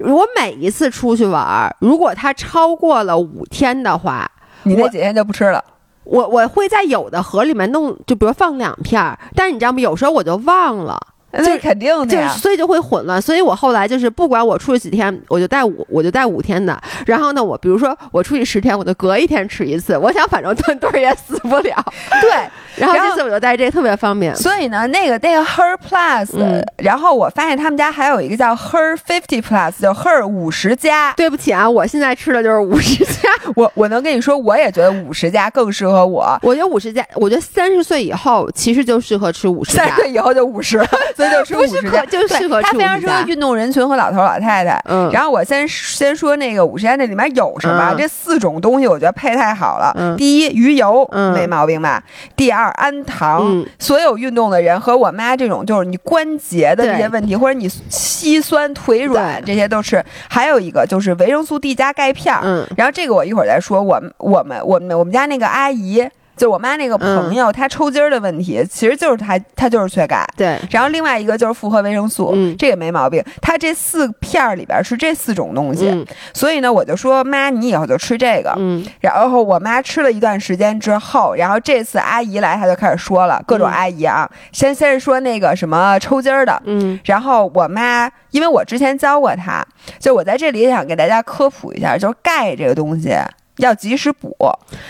[0.00, 4.30] 我每一次出去玩，如果它超过了五天的话，
[4.62, 5.62] 你那几天就不吃了。
[6.04, 9.80] 我我会在有的盒里面弄，就比如放两片，但是你知道吗？
[9.80, 10.98] 有时候我就忘了。
[11.32, 13.20] 这肯定的呀，所以就会混乱。
[13.20, 16.80] 所以我后来就是，不管我出去几天，我就带五，我就带五天的。
[17.06, 19.96] 然后呢，我比如说我出去十天，我就隔一天吃一次。
[19.96, 21.84] 我想反正顿顿也死不了。
[22.20, 22.30] 对。
[22.78, 24.32] 然后这次我就带这个特别方便。
[24.36, 31.12] 所以呢，那个那个 Her Plus，然后我发现他们家还有一个叫 Her Fifty Plus，叫 Her 五十加。
[31.14, 33.28] 对不起啊，我现在吃的就是五十加。
[33.56, 36.38] 我我能跟你说，我也觉得五十加更适合我。
[36.40, 39.84] 我觉得五十加，我觉得三十岁以后其实就适合吃五十加。
[39.84, 40.78] 三十岁以后就五十。
[41.18, 44.80] 所以就吃五十加，就适合它非常适合运动人群和老头老太太。
[44.84, 47.92] 嗯，然后我先先说那个五十加那里面有什么？
[47.98, 49.92] 这四种东西我觉得配太好了。
[49.98, 51.04] 嗯，第一鱼油
[51.34, 52.00] 没毛病吧？
[52.36, 60.04] 第二氨糖，所有运动的人和我妈这种就是你关节的这些问题，或者你膝酸腿软这些都是。
[60.28, 62.38] 还有一个就是维生素 D 加钙片。
[62.44, 63.82] 嗯，然后这个我一会儿再说。
[63.82, 66.08] 我我们我们我们家那个阿姨。
[66.38, 70.24] 就我妈那个朋友，她抽筋儿的问题，其实就是她，她就是缺钙。
[70.36, 73.22] 对，然后另外一个就是复合维生素，嗯，这也没毛病。
[73.42, 78.86] 她这四片儿里边是这四种东西，嗯，所以呢，我就说妈，你以后就吃这个，嗯。
[79.00, 89.66] 然后我妈吃了一段时间之后，然后这次阿姨来，她就开始说了，各种阿姨啊，先先是说那个什么抽筋儿的，嗯，然后我妈，因为我之前教过她，
[89.98, 93.14] 就我在这里也想给大家科普一下，就是钙这个东西。
[93.58, 94.34] 要及时补，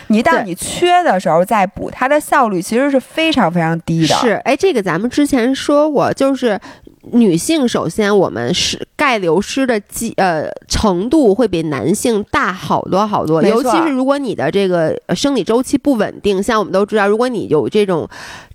[0.09, 4.15] 你到你缺的时候再补，它的效率其实是非常非常低的。
[4.15, 6.59] 是，哎，这个咱们之前说过，就是
[7.13, 18.09] 女性首先我们是钙流失的机呃程度会比男性大好多好多，尤其是如果你的这个生理周期不稳定，像我们都知道，如果你有这种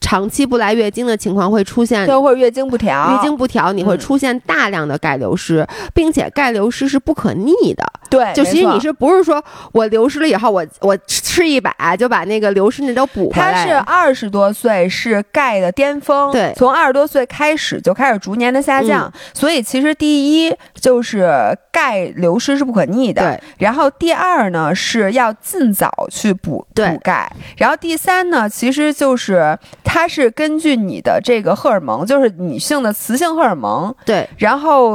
[0.03, 7.83] 长期不来月经的情况，会出现对或者月经不调，月经不调，你会出现大量的钙流失，并且钙流失是不可逆的。
[8.09, 13.53] 对，就其实你是不是说我流失了以后，我我吃一把就把那个流失那都补回来？
[13.53, 23.43] 他是二十多岁是钙的巅峰，对，从二十多岁开始就开始逐年的下降，所以其实第一就是钙流失是不可逆的，对。
[23.57, 34.91] 然后第二呢是要尽早去补补钙，然后第三呢其实就是它是根据你的这个荷尔蒙，就是女性的雌性荷尔蒙，对，然后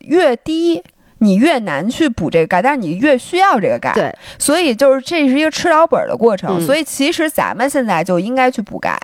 [0.00, 0.82] 越低。
[1.20, 8.96] 你越难去补这个钙，但是你越需要这个钙，对，所以就是这是一个吃老本的过程，所以其实咱们现在就应该去补钙，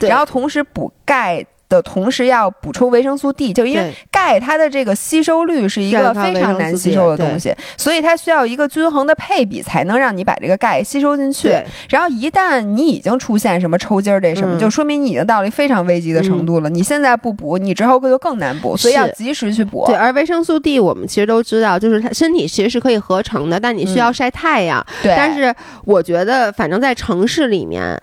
[0.00, 1.46] 然后同时补钙。
[1.70, 11.56] 的同时要补充维生素 D，就因为钙它的这个吸收率是一个非常难吸收的东西，所以它需要一个均衡的配比，才能让你把这个钙吸收进去。
[11.88, 16.68] 然后一旦你已经出现什么抽筋儿这什么，就说明你已经到了非常危急的程度了。
[16.68, 19.84] 你现在不补，你之后就更难补，所以要及时去补。
[19.86, 24.84] 对，而维生素 D 我们其实都知道，就是它身体其实是可以合成的，但你需要晒太阳。
[25.02, 25.54] 对，但是
[25.84, 27.96] 我觉得反正在城市里面。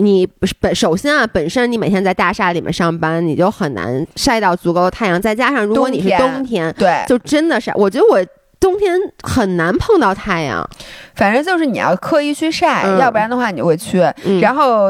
[0.00, 0.26] 你
[0.60, 5.20] 本首先啊，本身你每天在大厦里面上班，你就很难晒到足够的太阳。
[5.20, 8.24] 再加上如果你是冬天，对，就真的是，我觉得我
[8.60, 10.68] 冬天很难碰到太阳。
[11.14, 14.12] 反正就是你要刻意去晒，要不然的话你就会缺。
[14.40, 14.88] 然后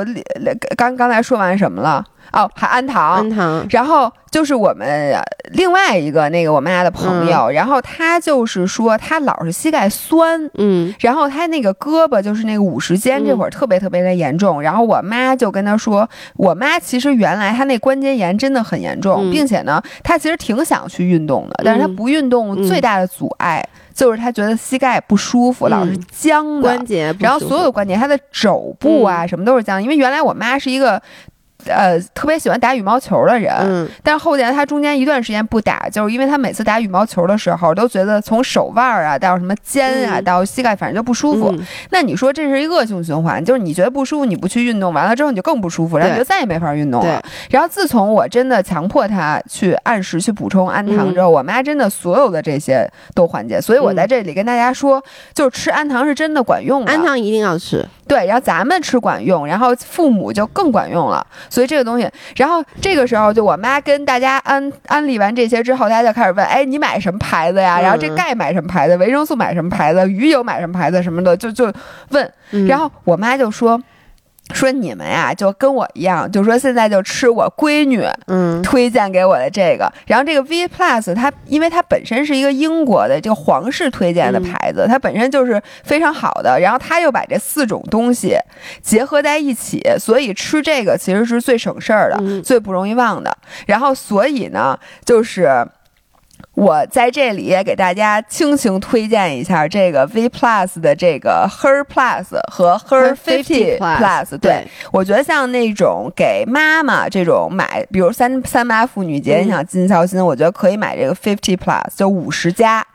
[0.76, 2.04] 刚刚才说完什么了？
[2.32, 3.66] 哦，还安糖，安糖。
[3.70, 5.14] 然后就是我们
[5.52, 14.62] 另外一个那个我妈的朋友，然后他就是说他老是膝盖酸，嗯，然后他那个胳膊就是那个五十肩这会儿特别特别的严重。
[14.62, 26.62] 然后我妈就跟他说，我妈其实原来她那关节炎真的很严重，并且呢，她其实挺想去运动的，但是她不运动最大的阻碍就是她觉得膝盖不舒服，老是僵的。
[26.62, 31.02] 关节，然后所有的关节，她的肘部啊什么都是僵，因为原来我妈是一个。
[31.66, 41.54] 呃，特别喜欢打羽毛球的人，嗯，但是后来他中间一段时间不打，就是因为他每次打羽毛球的时候，都觉得从手腕啊到什么肩啊到膝盖，反正就不舒服。
[41.90, 47.22] 那你说这是一恶性循环，就是你觉得不舒服，你不去运动，完了之后你就更不舒服，然后你就再也没法运动了。
[47.50, 53.60] 然后自从我真的强迫他去按时去补充氨糖之后，我妈真的所有的这些都缓解。
[53.60, 55.02] 所以我在这里跟大家说，
[55.34, 57.86] 就是吃氨糖是真的管用，氨糖一定要吃。
[58.08, 61.26] 对，然后咱们吃管用，然后父母就更管用了。
[61.52, 67.78] 所以这个东西，然后这个时候就我妈跟大家安安利完这些之后，大家就开始问：哎，你买什么牌子呀？
[67.78, 68.96] 然后这钙买什么牌子？
[68.96, 70.10] 维生素买什么牌子？
[70.10, 71.02] 鱼油买什么牌子？
[71.02, 71.70] 什么的，就就
[72.08, 72.32] 问。
[72.66, 73.78] 然后我妈就说。
[74.52, 88.36] 说你们呀，就跟我一样，就说现在就吃我闺女嗯推荐给我的这个，然后这个 V Plus 它因为它本身是一个英国的这个皇室推荐的牌子，它本身就是非常好的，然后它又把这四种东西
[88.82, 93.36] 结合在一起，所以吃这个其实是最省事儿的，最不容易忘的。
[93.66, 95.66] 然后所以呢，就是。
[96.54, 104.38] 我在这里也给大家轻轻推荐一下这个 V Plus 的这个 Her Plus 和 Her Fifty Plus。
[104.38, 112.86] 对，我觉得像那种给妈妈这种买，比如三三八妇女节，你想尽孝心，我觉得可以买这个 Fifty Plus，就五十加。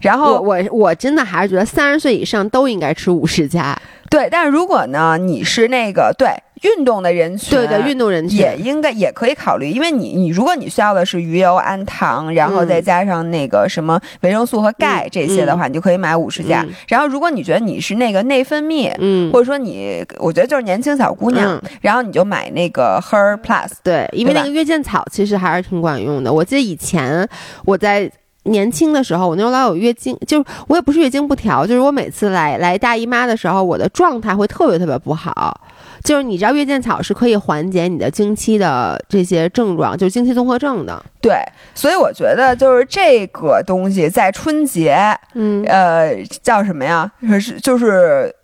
[0.00, 3.76] 然后我我我真的还是觉得三十岁以上都应该吃五十加。
[4.08, 6.28] 对，但是如果呢，你是那个对。
[6.62, 16.62] 运动的人群，对对，运动人群也应该也可以考虑，因为你你如果你需要的是鱼油、氨糖，然后再加上那个什么维生素和钙这些的话，你就可以买五十加。
[16.86, 26.30] 然后如果你觉得你是那个内分泌，嗯，或者说你，我觉得就是年轻小姑娘，然后你就买那个 Her Plus，对，因为那个月见草其实还是挺管用的。
[26.30, 27.26] 我记得以前
[27.64, 28.12] 我在
[28.44, 35.60] 年轻的时候，我那时候老有月经，就是我也不是月经不调，就是我每次来来大姨妈的时候，我的状态会特别特别不好。
[36.02, 41.04] 就是你知道月见草是可以缓解你的经期的这些症状，就是经期综合症的。
[41.20, 41.36] 对，
[41.74, 44.96] 所以我觉得就是这个东西在春节，
[45.34, 47.10] 嗯，呃，叫什么呀？
[47.38, 48.34] 是就是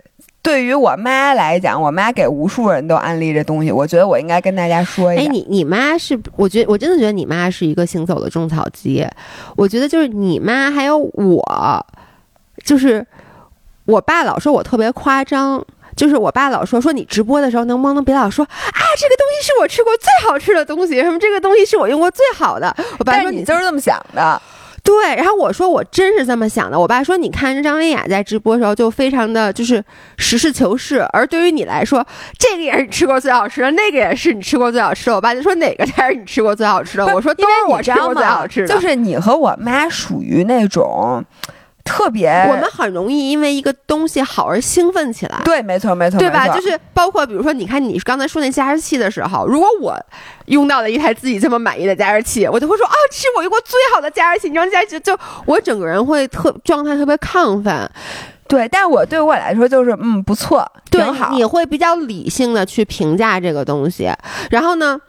[0.47, 5.23] 对于我妈来讲，我妈给无数人都安利这东西，我觉得我应该跟大家说一下。
[5.25, 6.17] 哎，你你妈是？
[6.37, 9.05] 我觉得我真的觉得你妈是一个行走的种草机。
[9.57, 11.87] 我觉得就是你妈还有我，
[12.65, 13.05] 就是
[13.87, 15.61] 我爸老说我特别夸张。
[15.97, 22.77] 就是我爸老说说你直播的时候能不能别老说啊这个东西是我吃过最好吃的东西，什么这个东西是我用过最好的。
[22.99, 24.41] 我爸说你就是这么想的，
[24.87, 25.15] 对。
[25.17, 26.79] 然后我说我真是这么想的。
[26.79, 29.85] 我爸说你看张文雅在直播的时候就非常的就是
[30.17, 32.07] 实事求是，而对于你来说，
[32.39, 35.17] 这个也是你吃过最好吃的，那个也是你吃过最好吃的。
[35.17, 37.07] 我爸就说哪个才是你吃过最好吃的？
[37.15, 38.75] 我说都是我吃过最好吃的。
[38.75, 41.23] 就是你和我妈属于那种。
[41.87, 45.41] 特别，我们很容易因为一个东西好而兴奋起来。
[45.45, 46.49] 对，没错，没错，对吧？
[46.49, 49.97] 就是包括比如说，你看你刚才说那加湿器的时候，如果我
[50.47, 54.49] 用到了一台自己这么满意的加湿器，我就会说啊，这是我用过最好的加湿器。
[54.49, 55.17] 你知道加湿器就
[55.47, 57.89] 我整个人会特状态特别亢奋，
[58.49, 61.31] 对，但是我对我来说就是嗯不错，对挺好。
[61.33, 64.11] 你会比较理性的去评价这个东西。
[64.51, 65.01] 然后呢，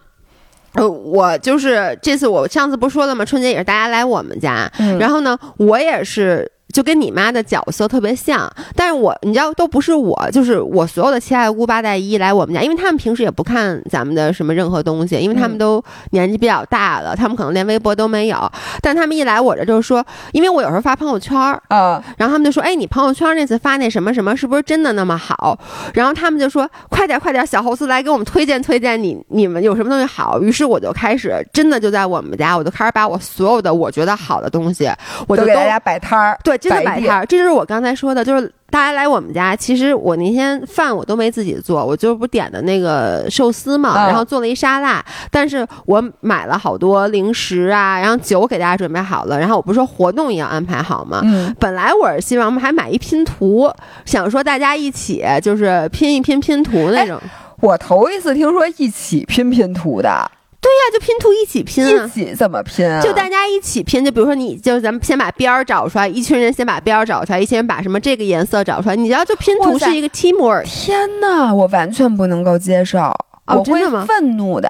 [0.74, 3.26] 呃，我就是这次我上次不说了吗？
[3.26, 6.52] 春节也是大家来我们家，嗯然后呢，我也是。
[6.74, 18.52] 就跟你妈的角色特别像，但是我你知道都不是我，就是我所有的七大姑八大姨来我们家，因为他们平时也不看咱们的什么任何东西，因为他们嗯都年纪比较大了，他们可能连微博都没有。
[18.82, 25.58] 但他们一来我这就是说，因为我有时候发朋友圈儿，啊，然后他们就说：“哎，你朋友圈那次发那什么什么，是不是真的那么好？”
[25.94, 34.90] 然后他们就说：“快点快点，小猴子来给我们推荐推荐你你们有什么东西好。”于是我就开始真的就在我们家，我就开始把我所有的我觉得好的东西，
[35.28, 37.26] 我就给大家摆摊儿，对，真的摆地摊儿。
[37.26, 51.22] 这就是我刚才说的，就是大家来我们家，其实我那天饭我都没自己做，我就不点的那个寿司嘛，嗯然后做了一沙拉，但是我买了好多零食啊，然后酒给大家准备好了，然后我不是说活动也要安排好吗？
[51.24, 53.72] 嗯，本来我是希望我们还买一拼图，
[54.06, 57.20] 想说大家一起就是拼一拼拼图那种。
[57.60, 62.06] 我头一次听说一起拼拼图的，对呀、就拼图一起拼啊。
[62.06, 63.02] 一起怎么拼啊？
[63.02, 70.64] 就大家一起拼，就比如说你，就咱们先把边儿找出来，一群人先把边儿找出来，一群人把什么这个颜色找出来，你知道，就拼图是一个 teamwork。
[70.64, 73.14] 天呐，我完全不能够接受，
[73.46, 74.70] 我会愤怒的。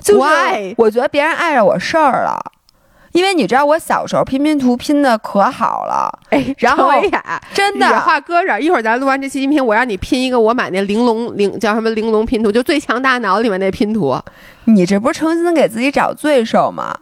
[0.00, 0.74] 就是 Why？
[0.76, 2.38] 我觉得别人碍着我事儿了，
[3.16, 6.90] 因为你知道我小时候拼拼图拼的可好了，哎，然后
[7.54, 7.86] 真的。
[7.86, 14.20] 你话搁这儿，一会儿咱录完这期音频，我让你拼一个我买那玲珑玲叫什么玲珑拼图，就最强大脑里面那拼图，
[14.64, 16.94] 你这不是诚心给自己找罪受吗？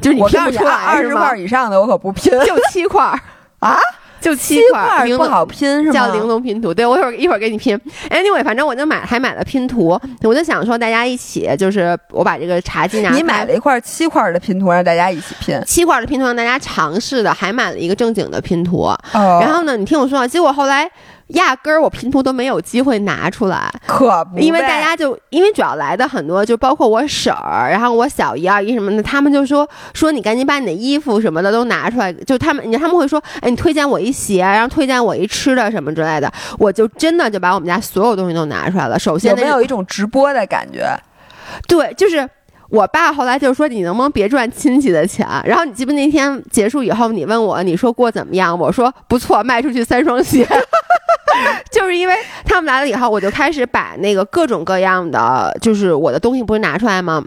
[0.00, 2.30] 就是你，拼不出来二十块以上的我可不拼。
[2.46, 3.02] 就七块
[3.58, 3.76] 啊，
[4.20, 5.92] 就七块儿，不好拼是吗？
[5.92, 7.78] 叫玲珑拼图，对我一会儿一会儿给你拼。
[8.10, 13.16] Anyway，反正我就买还买了拼图，我就想说大家一起，就是我把这个茶几拿开。
[13.16, 15.60] 你买了一块七块的拼图，让大家一起拼。
[15.66, 18.82] 七块的拼图让大家尝试的，还买了一个正经的拼图。
[19.12, 20.90] 哦然后呢，你听我说啊，结果后来
[21.28, 38.98] 压根儿我拼图都没有机会拿出来，可不，因为大家就因为主要来的很多，就包括我婶儿，然后我小姨、二姨什么的，他们就说说你赶紧把你的衣服什么的都拿出来，就他们，你他们会说，哎，你推荐我一鞋，然后推荐我一吃的什么之类的，我就真的就把我们家所有东西都拿出来了。
[38.98, 40.88] 首先有没有一种直播的感觉？
[41.66, 42.28] 对，就是
[42.70, 45.26] 我爸后来就说你能不能别赚亲戚的钱？
[45.44, 48.58] 然后你记不那天结束以后，你问我你说过怎么样？
[48.58, 50.46] 我说不错，卖出去三双鞋。
[51.70, 52.14] 就是因为
[52.44, 57.24] 他们来了以后，我就开始把那个各种各样的，就是我的东西不是拿出来吗？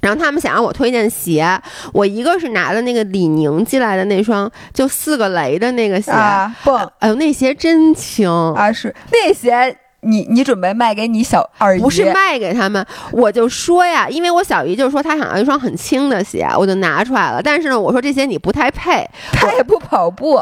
[0.00, 1.60] 然后他们想让我推荐鞋，
[1.92, 11.80] 我一个是拿的那个李宁寄来的那双就四个雷的那个鞋，啊，蹦哎呦那鞋真轻，啊是那鞋，你你准备卖给你小二姨？
[11.80, 17.42] 不是卖给他们，我就说呀，因为我小姨就说她想要一双很轻的鞋，我就拿出来了。
[17.42, 20.40] 但是呢，我说这鞋你不太配，她也不跑步，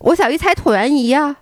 [0.00, 1.34] 我小姨才椭圆仪呀。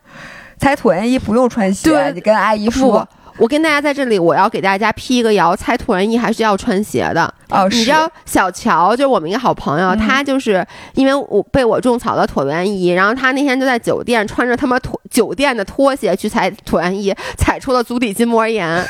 [0.62, 3.04] 踩椭圆仪不用穿鞋，对你跟阿姨说，
[3.36, 7.34] 我跟大家在这里，我要给大家辟一个谣，踩椭圆仪还是要穿鞋的。
[7.48, 18.86] 哦，你知道小乔就是我们一个好朋友，嗯他就是因为我被我种草了椭圆仪，然后他那天就在酒店穿着他妈拖酒店的拖鞋去踩椭圆仪，踩出了足底筋膜炎。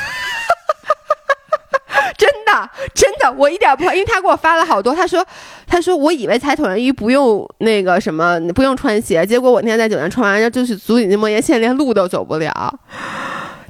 [2.17, 5.25] 真的，真的，我一点不怕，因为他给我发了好多，他说，
[5.67, 12.79] 他说我以为踩椭圆仪不用那个什么，不用穿鞋，结果我那天在酒店穿完，就是足底筋膜炎，现在连路都走不了。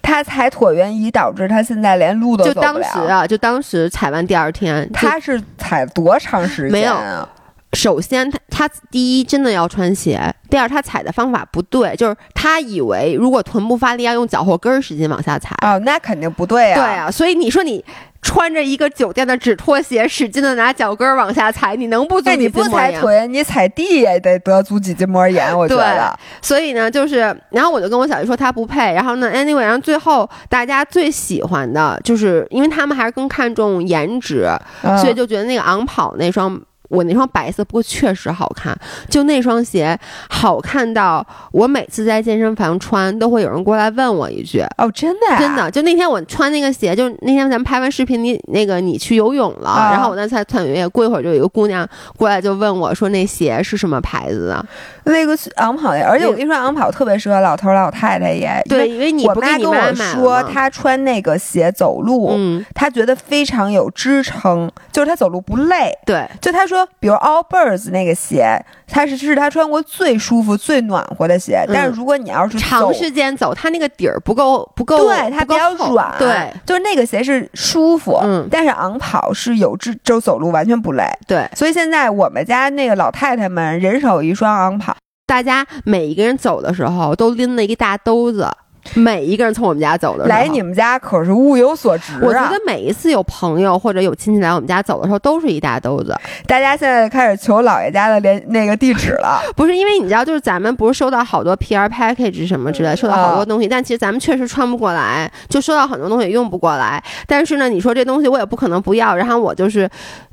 [0.01, 2.73] 他踩椭圆仪导致他现在连路都走不了。
[2.73, 7.29] 就当时啊，就当时踩完第二天，他是踩多长时间没有间啊？
[7.73, 10.19] 首先他他第一真的要穿鞋，
[10.49, 15.55] 第二他踩的方法不对，就是他以为如果臀部发力要用脚后跟儿使劲往下踩。
[15.61, 16.75] 哦，那肯定不对啊。
[16.75, 17.83] 对啊，所以你说你
[18.21, 22.63] 穿着一个酒店的纸拖鞋，使劲的拿脚跟儿往下踩，你能不足你不？
[22.69, 26.17] 踩腿，你踩地也得得足底筋膜炎，我觉对得。
[26.41, 34.47] 所以呢，就是，然后我就跟我小姨说他不配，然后呢，anyway，然后最后大家最喜欢的就是，因为他们还是更看重颜值，
[34.83, 36.61] 嗯所以就觉得那个昂跑那双。
[36.93, 38.77] 我那双白色，不过确实好看。
[39.09, 39.97] 就那双鞋，
[40.29, 54.65] 好看到我每次在健身房穿，都会有人过来问我一句，哦，真的呀真的，就那天我穿那个鞋，就那天咱们拍完视频，你那个你去游泳了，啊然后我在在团圆，过一会儿就有一个姑娘过来就问我说那鞋是什么牌子的？
[55.05, 58.61] 那个是昂跑的，而且我跟你说，昂跑特别适合老头老太太也。
[58.69, 65.91] 对，因为你不妈跟我说，吗她穿那个鞋走路，嗯，她觉得非常有支撑，就是她走路不累。
[66.05, 71.63] 对，就她说，说，比如 Allbirds 那个鞋，它是是他穿过最舒服、最暖和的鞋。
[71.67, 81.49] 但是如果你要是长时间走，它那个底儿不够不够，对它比较软，对，就是那个鞋是舒服，嗯，但是昂跑是有质，就走路完全不累，对。
[81.55, 88.49] 所以现在我们家那个老太太们人手一双昂跑，大家每一个人走的时候都拎了一个大兜子。
[88.95, 92.19] 每一个人从我们家走的时候，来你们家可是物有所值啊！
[92.21, 96.15] 我觉得每一次有朋友或者有亲戚来我们家走的时候，都是一大兜子。
[96.45, 107.03] 大家现在开始求姥爷家的连那个地址了， 不是因为你知道，就是咱们不是收到好多 PR package 什么之类，收到好多东西，但其实咱们确实穿不过来，就收到很多东西用不过来。
[107.25, 109.89] 但是呢，你说这东西我也不可能不要，然后我就是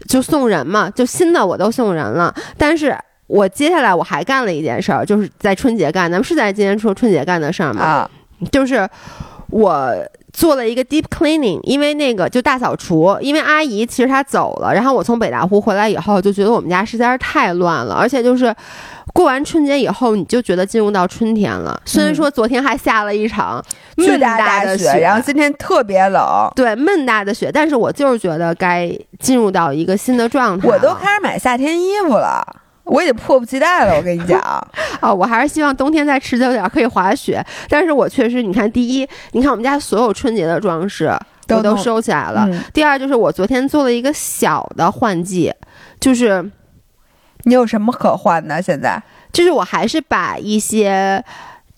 [0.09, 2.35] 就送人嘛，就新的我都送人了。
[2.59, 2.97] 但是
[3.27, 7.83] 我接下来我还干了一件事儿，就是在春节干，咱们是在今天说春节干的事儿吗？
[7.83, 8.11] 啊。
[8.51, 8.89] 就是
[9.49, 9.93] 我
[10.33, 18.55] 做了一个 deep cleaning，因为那个就大扫除，因为阿姨其实她走了，然后我从北大湖回来以后，就觉得我们家实在是太乱了，而且就是
[19.13, 21.81] 过完春节以后，你就觉得进入到春天了。
[21.85, 23.61] 虽然说昨天还下了一场
[23.97, 26.23] 巨大的雪，然后今天特别冷，
[26.55, 28.89] 对，闷大的雪，但是我就是觉得该
[29.19, 30.69] 进入到一个新的状态。
[30.69, 32.47] 我都开始买夏天衣服了。
[32.91, 34.41] 我已经迫不及待了，我跟你讲
[35.01, 37.45] 啊，我还是希望冬天再持久点，可以滑雪。
[37.69, 41.11] 但是我确实，你看，第一，你看我们家所有春节的装饰
[41.49, 42.49] 我都收起来了。
[42.73, 45.53] 第二，就是我昨天做了一个小的换季，
[46.01, 46.51] 就是
[47.45, 48.61] 你有什么可换的？
[48.61, 49.01] 现在
[49.33, 51.25] 就是我还是把一些，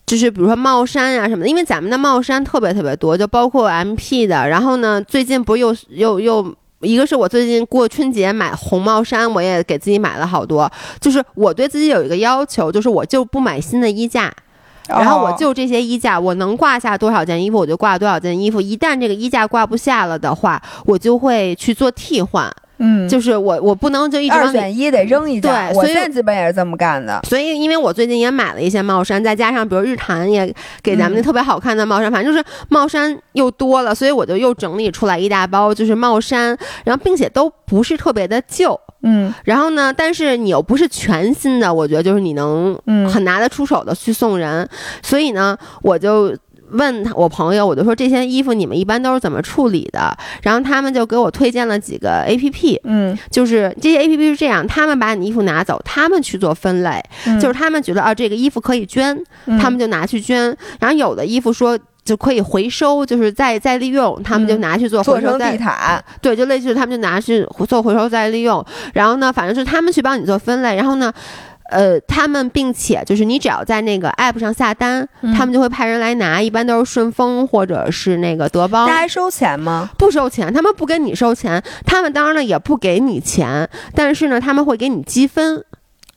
[0.05, 4.47] 就是比如说帽衫呀什么的，因为咱们的帽衫特别特别多，就包括 MP 的。
[4.49, 6.55] 然后呢，最近不又又又。
[6.83, 10.71] 一个是我最近过春节买红帽衫，我也给自己买了好多。
[10.99, 14.31] 就是我对自己有一个要求，就是我就不买新的衣架，
[14.87, 18.59] 然后我就这些衣架，我能挂下多少件衣服我就挂多少件衣服。
[18.59, 22.53] 一旦这个衣架挂不下了的话，我就会去做替换。
[22.85, 25.49] 嗯，就是我，我不能就一直二选一得扔一件。
[25.49, 27.21] 对，我基本也是这么干的。
[27.23, 42.77] 所以，因为我最近也买了一些帽衫，再加上比如日坛也给咱们那特别好看的帽衫，反正就是帽衫又多了，所以我就又整理出来一大包，就是帽衫，然后并且都不是特别的旧，嗯，然后呢，但是你又不是全新的，我觉得就是你能
[43.09, 44.67] 很拿得出手的去送人，
[45.01, 46.35] 所以呢，我就。
[46.73, 50.15] 问他我朋友，我就说这些衣服你们一般都是怎么处理的？
[50.41, 57.03] 然后他们就给我推荐了几个 A P P，嗯，就是这些 A P P 是这样，他们把你衣服拿走，他们去做分类，
[57.41, 59.17] 就是他们觉得啊这个衣服可以捐，
[59.59, 60.55] 他们就拿去捐。
[60.79, 68.65] 然后有的衣服说就可以回收，就是再再利用，他们就拿去做回收地毯，对，就类似于他们就拿去做回收再利用。
[68.93, 71.13] 然后呢，反正是他们去帮你做分类，然后呢。
[71.73, 78.87] 呃，他们并且就是你只要在那个 app 上下单，他们就会派人来拿，一般都是顺丰或者是那个德邦。
[78.87, 79.89] 那还收钱吗？
[79.97, 85.65] 不收钱，他们不跟你收钱，他们当然了也不给你钱，但是呢，他们会给你积分。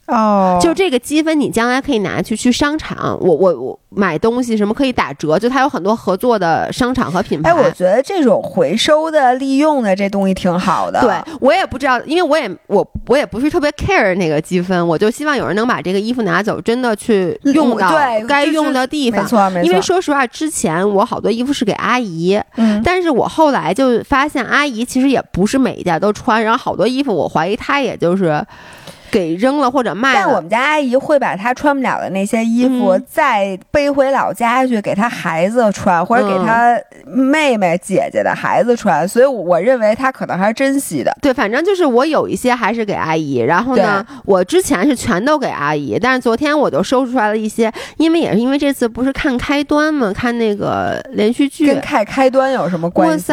[0.06, 7.50] 哦，就这个积分，你将来可以拿去去商场，我我我买东西什么可以打折，就它有很多合作的商场和品牌。
[7.50, 11.00] 哎，我觉得这种回收的、利用的这东西挺好的。
[11.00, 17.92] 对我也不知道，因为我也我我也不是特别 care 那个积分，我就希望有人能把这个衣服拿走，真的去用到
[18.28, 19.22] 该用的地方。
[19.22, 19.66] 没错没错。
[19.68, 28.40] 因为说实话，之前我好多衣服是给阿姨，嗯，但是我后来就发现阿姨其实也不是每一件都穿，然后好多衣服我怀疑她也就是。
[29.10, 41.16] 给扔了或者卖了，但我们家阿姨会把她穿不了的那些衣服再背回老家去给她孩子穿，或者给她妹妹、姐姐的孩子穿，所以我认为她可能还是珍惜的。
[41.20, 53.32] 对，反正就是我有一些还是给阿姨，然后呢，我之前是全都给阿姨，但是昨天我就收拾出来了一些，因为也是因为这次不是看开端嘛，看那个连续剧，跟看开端有什么关系？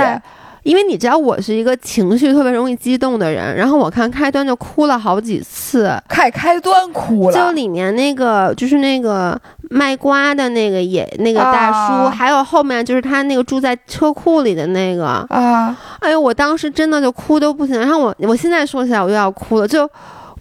[0.64, 9.40] 因为你知道我是一个情绪特别容易激动的人，然后我看开端就哭了好几次，看开端哭了，就里面那个就是那个
[9.70, 15.06] 卖瓜的那个也那个大叔，还有后面就是他那个住在车库里的那个。
[15.30, 19.90] 啊，哎呦，我当时真的就哭都不行，然后我我现在说起来我又要哭了，就。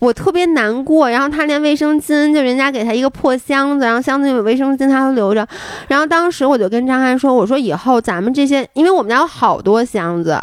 [0.02, 5.46] 我特别难过，然后他连卫生巾，就人家给他一个破箱子，然后箱子里有卫生巾，他都留着。
[5.86, 10.36] 然后当时我就跟张翰说：“我说以后咱们这些，因为我们家有好多箱子，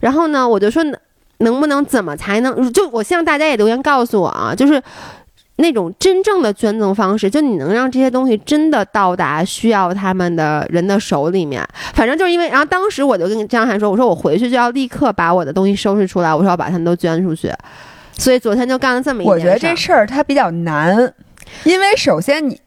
[0.00, 0.82] 然后呢，我就说
[1.38, 2.72] 能不能怎么才能？
[2.72, 4.82] 就我希望大家也留言告诉我啊，就是
[5.58, 11.64] 那种真正的捐赠方式，就你能让这些东西真的到达需要他们的人的手里面。
[11.94, 17.48] 反正就是因为，然后当时我就跟张翰说：我说我回去就要立刻把我的东西收拾出来，我说要把他们都捐出去。”
[18.18, 19.30] 所以昨天就干了这么一件事。
[19.30, 21.14] 我觉得这事儿它比较难，
[21.64, 22.60] 因为首先你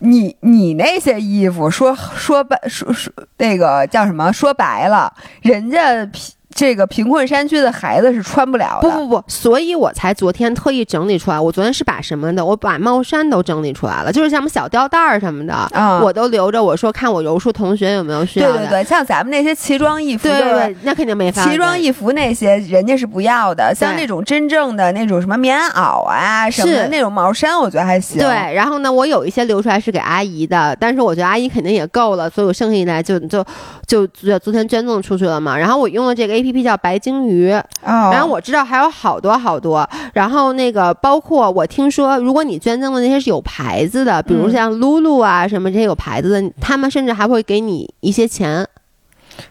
[0.00, 4.32] 你你那些衣服说说白说说那个叫什么？
[4.32, 6.08] 说白了，人家
[6.54, 8.88] 这个贫困山区的孩子是穿不了的。
[8.88, 11.38] 不不不，所以我才昨天特意整理出来。
[11.38, 12.44] 我昨天是把什么的？
[12.44, 16.62] 我把帽衫都整理出来了，就是像什么小吊带儿什么的啊，我都留着。
[16.62, 18.58] 我说看我柔术同学有没有需要的。
[18.58, 21.44] 对对对，像咱们那些奇装异服，对对，那肯定没法。
[21.44, 28.18] 奇装异服那些人家是不要的，像那种真正的那种什么棉袄啊什么的那种毛衫，我觉得还行。
[28.18, 33.44] 对，然后呢，我有一些留出来是给阿姨的，但是我觉得阿姨肯定也够了，所以我剩下一来就就
[33.86, 34.06] 就
[34.38, 35.58] 昨天捐赠出去了嘛。
[35.58, 37.48] 然后我用了这个 P P 叫白鲸鱼，
[37.82, 39.88] 然后我知道还有好多好多。
[40.12, 48.68] 然后那个包括我听说，如果你捐赠的那些是有牌子的，比如像露露啊什么这些有牌子的，他们甚至还会给你一些钱，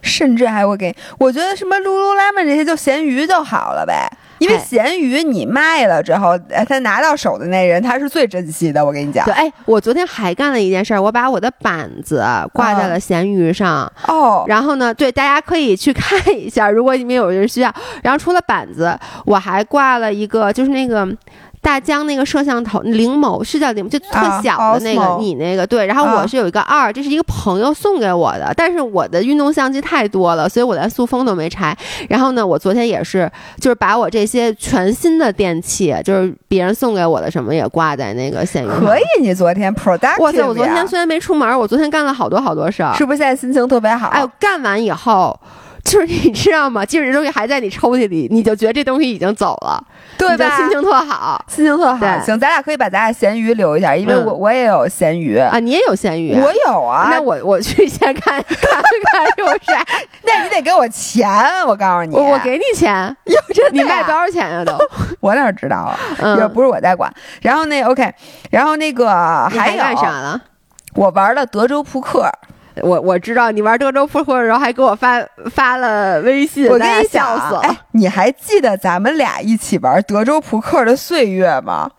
[0.00, 0.94] 甚至还会给。
[1.18, 4.08] 我觉得什么 Lululemon 这些就咸鱼就好了呗。
[4.38, 8.84] 因为咸鱼你卖了之后，他拿到手的那人他是最珍惜的。
[8.84, 13.90] 我跟你讲，对，哎，我昨天还干了一件事儿，我把我的板子挂在了咸鱼上。
[14.06, 17.72] 哦，然后呢，对，大家可以去看一下，如果你们有人需要。
[18.02, 21.08] 然后除了板子，我还挂了一个，就是那个。
[21.64, 25.86] 大疆那个摄像头，灵某是叫灵，就特小的那个，你那个对。
[25.86, 31.74] 然后我是有一个二，这是一个朋友送给我的，但是我的运动相机太多了，所以我连塑封都没拆。
[32.10, 38.68] 然后呢，我昨天也是，就是把我这些全新的电器，就是别人送给我的什么也挂在那个闲鱼。
[38.68, 40.20] 可以，你昨天 productive。
[40.20, 42.94] 哇塞，我昨天虽然没出门，我昨天干了好多好多事儿。
[42.94, 44.08] 是不是现在心情特别好？
[44.08, 45.40] 哎，干完以后。
[45.84, 46.84] 就是你知道吗？
[46.84, 49.80] 即使这东西还在你抽屉里，你就觉得这东西已经走了，
[50.16, 50.56] 对吧？
[50.56, 52.06] 心情特好，心情特好。
[52.24, 57.08] 行，咱俩可以把咱俩咸鱼留一下，因为我我也有咸鱼啊，你也有咸鱼，我有啊。
[57.10, 59.84] 那我我去先看看看有啥。
[60.24, 61.28] 那你得给我钱，
[61.66, 63.14] 我告诉你，我给你钱。
[63.24, 63.70] 哟，真的？
[63.72, 64.64] 你卖多少钱呀？
[64.64, 64.76] 都
[65.20, 65.98] 我哪知道啊？
[66.40, 67.12] 也不是我在管。
[67.42, 68.10] 然后那 OK，
[68.50, 70.40] 然后那个还有干啥了？
[70.94, 72.30] 我玩了德州扑克。
[72.82, 77.60] 我我知道你玩德州扑克的时候还给我发发了微信，我跟你笑死了。
[77.60, 81.90] 哎，你还记得咱们俩一起玩德州扑克的岁月吗？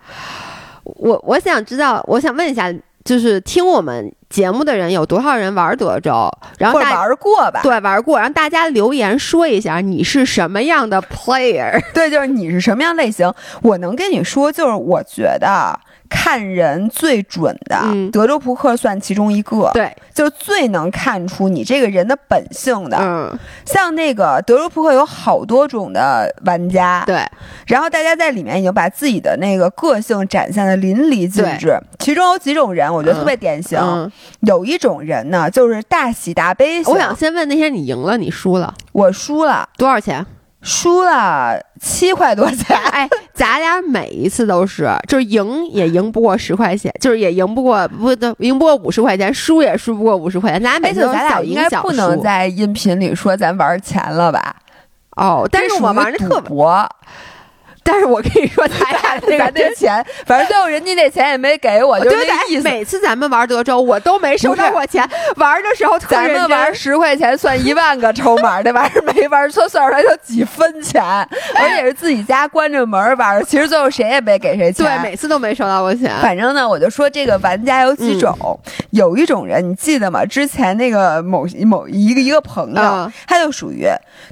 [0.84, 2.72] 我我想知道，我想问一下，
[3.04, 6.30] 就是听我们节目的人有多少人玩德州？
[6.60, 7.62] 然后玩过吧？
[7.64, 8.20] 对，玩过。
[8.20, 11.82] 让大家留言说一下你是什么样的 player？
[11.94, 13.34] 对，就是你是什么样类型？
[13.62, 15.80] 我能跟你说，就是我觉得。
[16.10, 17.78] 看人最准的，
[18.12, 19.70] 德州扑克算其中一个。
[19.74, 22.98] 对，就最能看出你这个人的本性的。
[23.00, 27.04] 嗯，像那个德州扑克有好多种的玩家。
[27.06, 27.26] 对，
[27.68, 31.78] 然后大家在里面已经把自己的那个个性展现的淋漓尽致。
[32.00, 33.80] 其中有几种人，我觉得特别典型。
[34.42, 36.84] 有一种人呢，就是大喜大悲。
[36.86, 40.26] 我想先问那些你赢了，你输了，我输了多少钱？
[40.66, 50.62] 输了七块多钱，哎，咱俩每一次都是，就是赢也赢不过十块钱，就是也赢不过不都赢不过五十块钱，输也输不过五十块钱。
[50.62, 54.56] 咱俩每次咱俩应该不能在音频里说咱玩钱了吧？
[55.16, 56.90] 哦，但是我玩的特博。
[57.88, 62.64] 但是我跟你说，咱俩 那个那钱，反正最后人家那钱也没给我，就那意思。
[62.64, 65.08] 每次咱们玩德州，我都没收到过钱。
[65.36, 71.04] 玩的时候，咱们玩十块钱算一万个筹码，那玩意儿没玩错，算出来就几分钱，
[71.56, 73.46] 而且是自己家关着门玩。
[73.46, 76.10] 其实最后谁也没给谁钱，对，每次都没收到过钱。
[76.24, 78.60] 反正呢，我就说这个玩家有几种，
[78.90, 80.26] 有一种人你记得吗？
[80.26, 83.86] 之前那个某某一个一个朋友，他就属于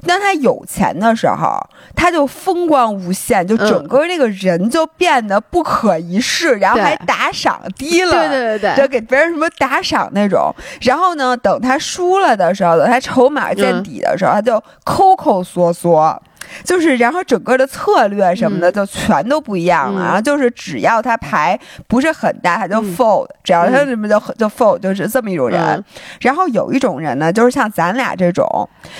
[0.04, 3.43] 当他有钱的时候，他就风光无限。
[3.46, 10.54] 就整个那个人就变得不可一世，然后还打赏低了，对对对对，就给别人什么打赏那种。
[10.82, 16.20] 然后呢，等他输了的时候，等他筹码见底的时候，他就抠抠缩缩。
[16.64, 20.04] 就是，然后整个的策略什么的就全都不一样了。
[20.04, 25.84] 然后就是，只要他牌不是很大，他就 fold；只要他什么就就 fold，就是这么一种人。
[26.20, 28.46] 然后有一种人呢，就是像咱俩这种，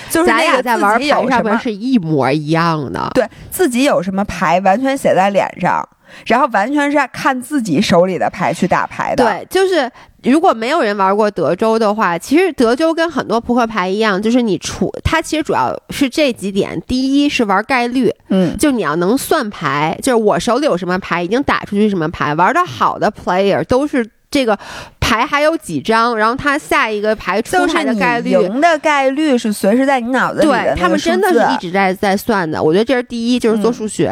[0.09, 5.87] 就是咱俩在玩牌上面是一模一样的，对自己有什么牌完全写在脸上。
[6.27, 9.25] 然后完全是看自己手里的牌去打牌的。
[9.25, 9.91] 对，就是
[10.31, 22.33] 如果没有人玩过德州的话，其实德州跟很多扑克牌一样，就是你除它其实主要是这几点：第一是玩概率，嗯，就你要能算牌，就是我手里有什么牌，已经打出去什么牌。
[22.35, 24.59] 玩的好的 player 都是这个。
[25.07, 30.73] 牌还有几张，然后他下一个牌出牌的概率，赢的概率是随时在你脑子里的。
[30.73, 32.61] 对他们真的是一直在在算的。
[32.61, 34.09] 我觉得这是第一，就是做数学；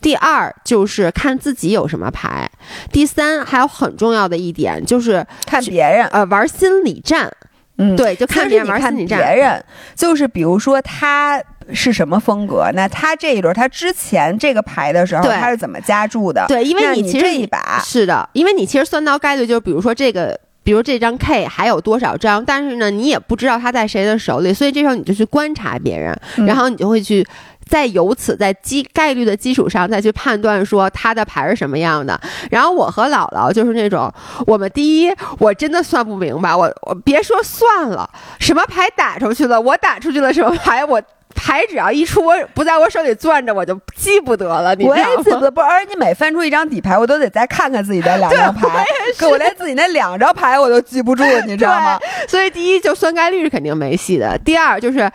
[0.00, 2.44] 第二就是看自己有什么牌；
[2.90, 7.30] 第三还有很重要的一点就是看别人，呃，玩心理战。
[7.78, 9.20] 嗯，对，就看别人玩心理战。
[9.20, 9.64] 别人
[9.94, 11.40] 就是比如说他。
[11.72, 12.70] 是什么风格？
[12.74, 16.44] 那他这一轮，他之前这个牌的时候，他是怎么加注的？
[16.48, 27.26] 对，因为你其实这一把是的，因为你其实算到概率，就是比如说这个比如这张 K 还有多少张，但是呢，你也不知道他在谁的手里，所以这时候你就去观察别人，然后你就会去。
[27.64, 32.20] 再由此在基概率的基础上再去判断说他的牌是什么样的。
[32.50, 34.12] 然后我和姥姥就是那种，
[34.46, 41.00] 我们第一我真的算不明白，我我别说算了，什么牌打出去了，我打出去了什么牌，我
[41.34, 44.74] 牌只要一出我不在我手里攥着，我就记不得了。
[44.80, 48.84] 我也记不得，不是，而且你每翻出一张底牌，我都得再看看自己的两张牌，
[49.18, 51.98] 可我连自己那两张牌我都记不住，你知道吗？
[52.28, 55.10] 所以第一就算概率是肯定没戏的，第二就是。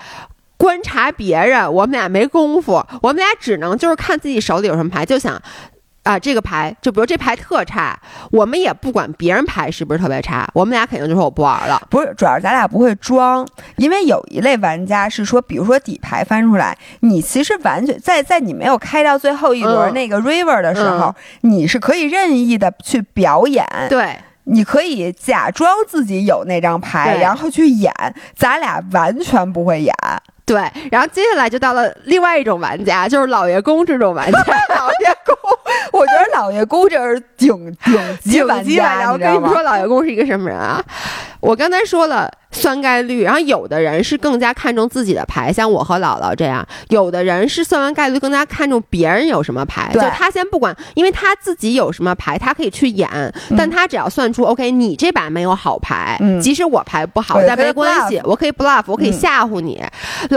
[0.59, 5.39] 观察别人，我们俩没功夫，我们俩只能就是看自己手里有什么牌，就想，
[6.07, 7.99] 啊，这个牌，就比如这牌特差，
[8.31, 11.81] 我们也不管别人牌是不是特别差，我们俩肯定就说我不玩了。
[11.89, 13.45] 不是，主要是咱俩不会装，
[13.75, 23.65] 因为有一类玩家是说，比如说底牌翻出来，你其实完全在在你没有开到最后一轮那个 river 的时候，你是可以任意的去表演。
[23.89, 24.15] 对。
[24.49, 27.93] 你可以假装自己有那张牌，然后去演，
[28.33, 29.93] 咱俩完全不会演。
[30.47, 34.39] 对，然后接下来就到了另外一种玩家，就是老爷公这种玩家。
[34.73, 35.35] 老爷公，
[35.91, 37.49] 我觉得老爷公这是顶
[37.83, 39.11] 顶级玩家。
[39.11, 40.81] 我跟你们说，老爷公是一个什么人啊？
[41.41, 42.31] 我刚才说了。
[42.49, 53.07] 算概率，然后有的人是更加看重自己的牌，像我和姥姥这样；有的人是算完概率更加看重别人有什么牌，就他先不管，因为他自己有什么牌，他可以去演，
[53.55, 59.83] 但他只要算出 OK，你这把没有好牌，即使我牌不好，但没关系，我可以 bluff，我可以吓唬你。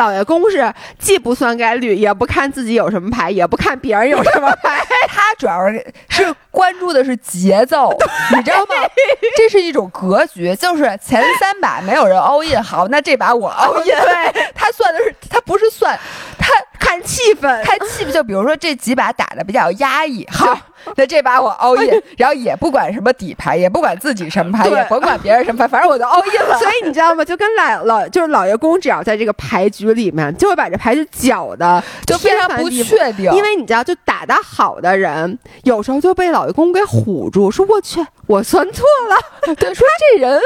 [0.00, 7.96] 老爷公是既不算概率，也不看自己有什么牌，也不看别人有什么牌， 他主要是是关注的是节奏，
[8.34, 8.74] 你知道吗？
[9.36, 12.00] 这是一种格局，就是前三把没有。
[12.10, 13.84] 人 all in 好，那这把我 all in。
[13.84, 15.96] 对，他算的是他不是算，
[16.38, 16.48] 他
[16.78, 18.10] 看气氛，看气氛。
[18.10, 20.58] 就比如说这几把打的比较压抑，好，
[20.96, 26.58] 那这把我 all in，然后也不管什么底牌，也不管自己什么牌，也甭管别人什么牌，反正我就 all in 了。
[26.58, 27.24] 所以你知道吗？
[27.24, 33.30] 就跟老老就是老爷公，只要在这个牌局里面，就会把这牌就搅的就非常不确定。
[33.32, 39.54] 因为你知道，就打的好的人，有时候就被老爷公给唬住，说我去，我算错了。
[39.56, 40.40] 对，说这人，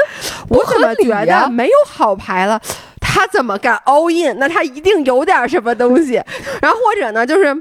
[0.49, 2.59] 我怎么觉得没有好牌了？
[2.99, 4.37] 他怎么敢 all in？
[4.39, 6.21] 那他一定有点什么东西。
[6.61, 7.55] 然后或者呢，就是。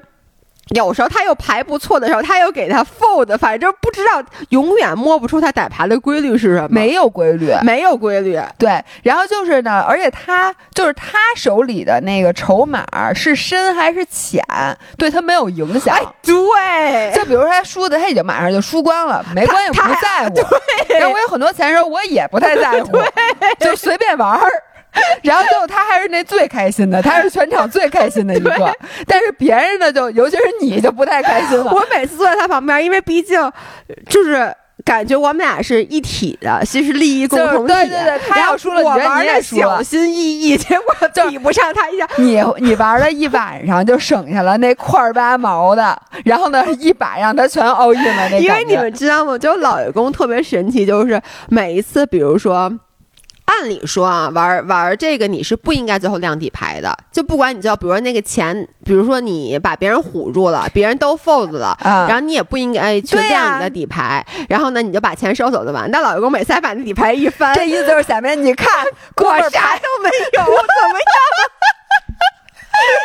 [0.71, 6.69] 有时候他又牌不错的时候，他又给他 fold，反正不知道，永远摸不出他打牌的规律是什么。
[6.71, 8.41] 没有规律，没有规律。
[8.59, 14.43] 对，然后就是呢，而且他就是他手里的那个筹码是深还是浅，
[14.97, 15.97] 对他没有影响。
[16.23, 20.35] 对，就比如说他输的，他已经马上就输光了，没关系，不在乎。
[20.89, 22.99] 对，然后我有很多钱的时候，我也不太在乎，
[23.61, 24.51] 就随便玩儿。
[25.23, 28.51] 然后最后他还是那最开心的，他是全场最开心的一个。
[29.07, 31.73] 但是别人的，就尤其是你就不太开心了。
[31.73, 33.39] 我每次坐在他旁边，因为毕竟
[34.09, 37.73] 就是感觉我们俩是一体的，其实利益共同体。
[37.73, 40.95] 对对对，他要输了，我玩的小心翼翼，结果
[41.29, 42.07] 比不上他一下。
[42.19, 48.29] 你你玩了一晚上，就省下了那块八毛的，然后呢，一把让他全 all in 了。
[48.31, 49.39] 那因为你们知道吗？
[49.39, 52.71] 就老爷公特别神奇，就是每一次，比如说。
[53.47, 65.91] 按理说啊，玩玩这个你是不应该最后亮底牌的，就不管你就比如说那个钱，比如说你把别人唬住了，别人都 fold 了，然后你也不应该去亮你的底牌，然后呢你就把钱收走就完。
[65.91, 68.67] 但老员工每次把那底牌一翻，这意思就是下面你看
[69.17, 71.07] 我啥都没有，怎么样？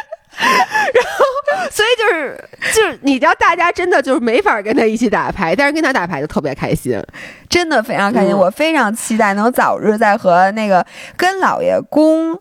[0.39, 7.01] 然后，所以就是，就是你知道，大家真的就是没法跟他一起打牌，但是跟他打牌就特别开心，
[7.49, 8.35] 真的非常开心。
[8.35, 10.85] 我非常期待能早日再和那个
[11.17, 12.39] 跟老爷公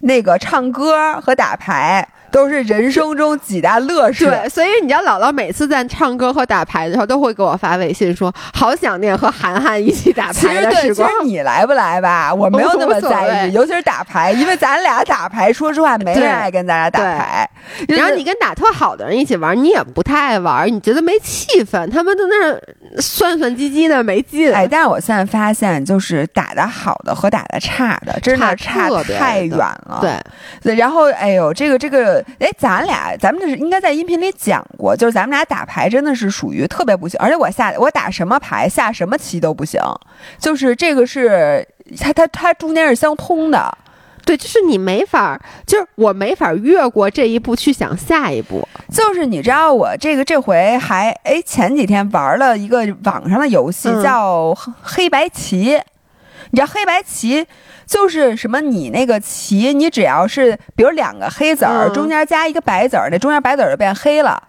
[0.00, 2.06] 那个唱歌和打牌。
[2.36, 4.26] 都是人生中几大乐事。
[4.26, 17.48] 对，所以你知道，姥姥每次在唱歌和打牌的时候，都会给我发微信说：“好想念和涵涵一起打牌的时光。”其实你来不来吧，我没有那么在意，尤其是打牌，因为咱俩打牌，说实话，没人爱跟咱俩打牌。
[17.88, 22.60] 然后你跟打特好的人一起玩，你也不太爱玩，你觉得没气氛，他们在那儿
[23.00, 24.52] 算算唧唧的，没劲。
[24.52, 30.20] 哎，但是我现在发现，就是打的好的和打的差的，真的差太远了。
[30.62, 32.22] 对，然后哎呦，这个这个。
[32.38, 39.80] 哎，咱俩，咱们这是应该在音频里讲过，就是咱们俩打牌真的是属于特别不行，而且我下我打什么牌下什么棋都不行，
[40.38, 41.66] 就是这个是
[41.98, 43.76] 它它它中间是相通的，
[44.24, 54.52] 对，就是你没法，就是我没法越过这一步去想下一步，就是你知道我这个这回还哎前几天玩了一个网上的游戏叫
[54.82, 55.80] 黑白棋，
[56.50, 57.46] 你知道黑白棋。
[57.86, 58.60] 就是什么？
[58.60, 64.42] 你那个棋，你只要是比如两个黑子儿中间加一个白子儿，那中间白子儿就变黑了。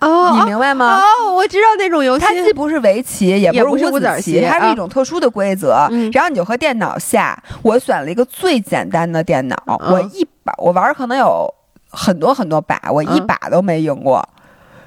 [0.00, 0.98] 哦，你明白吗？
[0.98, 5.86] 哦，我知道那种游戏，它既不是围棋，也不是五子棋，它是一种特殊的规则。
[6.10, 11.46] 然后你就和电脑下，我选了一个最简单的电脑，我一把我玩可能有
[11.90, 14.26] 很多很多把，我一把都没赢过。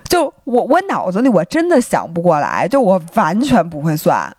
[0.09, 4.35] 就我我脑子里我真的想不过来，就我完全不会算。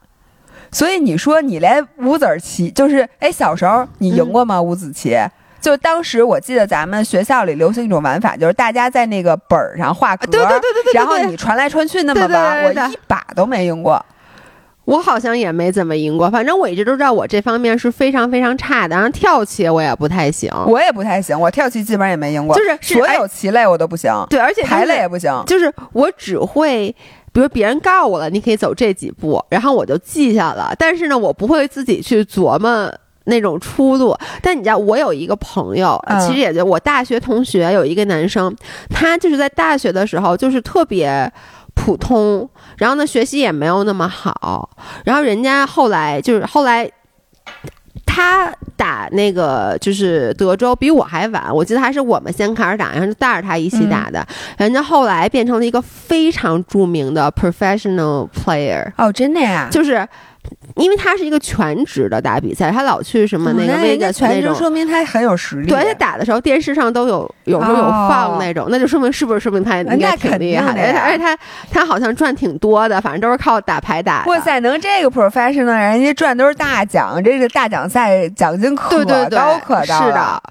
[0.70, 4.60] 所以你说你连五子棋，就是哎，小时候你赢过吗？
[4.60, 5.16] 五子棋？
[5.60, 14.04] 就当时我记得咱们学校里流行一种玩法，就是大家在那个本儿上画格，对对对对对，然后你传来传去那么玩，我一把都没赢过。
[14.84, 18.96] 我好像也没怎么赢过，反正我一直都知道我这方面是非常非常差的。
[18.96, 24.10] 然后跳棋我也不太行，我也不太行，我跳棋基本上也没赢过，就是所有棋类我都不行。
[24.30, 26.94] 对，而且牌类也不行，就是我只会，
[27.39, 30.74] 比如别人告诉我了，你可以走这几步，然后我就记下了。
[30.76, 32.93] 但是呢，我不会自己去琢磨。
[33.30, 38.57] 那种出路，但你知道，我有一个朋友，其实也就我大学同学有一个男生，
[38.89, 41.30] 他就是在大学的时候就是特别
[41.74, 44.70] 普通，然后呢学习也没有那么好，
[45.05, 46.91] 然后人家后来就是后来
[48.09, 58.90] 他打那个就是德州比我还晚，我记得还是我们先开始打，然后就带着他一起打的，人家后来变成了一个非常著名的 professional player。
[58.96, 60.09] 哦，真的呀，就是。
[60.76, 65.68] 因为他是一个全职的打比赛，他老去什么那个那个全职，说明他很有实力。
[65.68, 71.01] 对，他打的时候电视上都有，有时候有放那种，那就说明是不是说明他应该挺厉害的。
[71.01, 71.36] 而且他
[71.70, 74.24] 他好像赚挺多的，反正都是靠打牌打。
[74.26, 79.82] 哇塞，能这个 professional，人家赚都是大奖，这个大奖赛奖金可高可高。
[79.82, 80.43] 是的，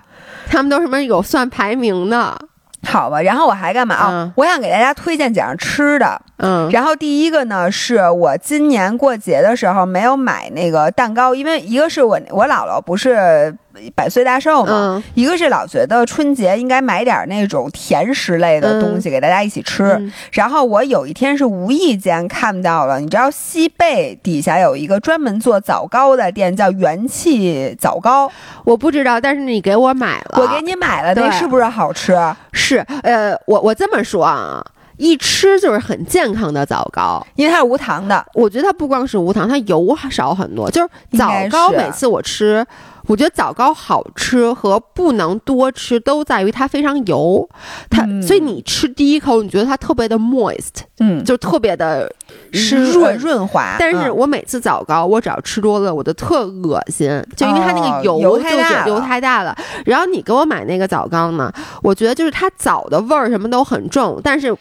[0.47, 2.37] 他们都什么有算排名的。
[2.85, 4.31] 好吧，然后我还干嘛啊？
[4.35, 6.21] 我想给大家推荐几样吃的。
[6.37, 13.55] 嗯，然后第一个呢，是我今年过节的时候没有买那个蛋糕，因为一个是我我姥姥不是。
[13.93, 20.11] 百岁大寿嘛，一个是老觉得春节应该买点那种甜食类的东西给大家一起吃。
[20.31, 28.27] 然后我有一天是无意间看到了，你知道西贝底下有一个专门做枣糕的店，叫元气枣糕。
[28.65, 32.17] 我不知道，但是你给我买了，我给你买了，那是不是好吃？
[32.51, 34.65] 是，呃，我我这么说啊，
[34.97, 38.25] 一吃就是很健康的枣糕，因为它是无糖的。
[38.33, 40.69] 我觉得它不光是无糖，它油少很多。
[40.69, 42.65] 就是枣糕，每次我吃。
[43.05, 47.47] 我觉得枣糕好吃和不能多吃都在于它非常油，
[47.89, 52.13] 它所以你吃第一口你觉得它特别的 moist，嗯，就特别的
[52.51, 53.77] 湿润润滑。
[53.79, 59.57] 但是我每次枣糕我只要吃多了，我就特恶心，就因为它那个油油太大油太大了。
[59.85, 61.49] 然后你给我买那个枣糕呢，
[61.81, 64.53] 我觉得就是它枣的味儿什么都很重，但是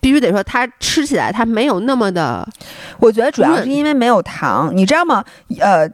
[0.00, 2.46] 必须得说它吃起来它没有那么的，
[2.98, 5.24] 我觉得主要是因为没有糖，你知道吗？
[5.60, 5.88] 呃。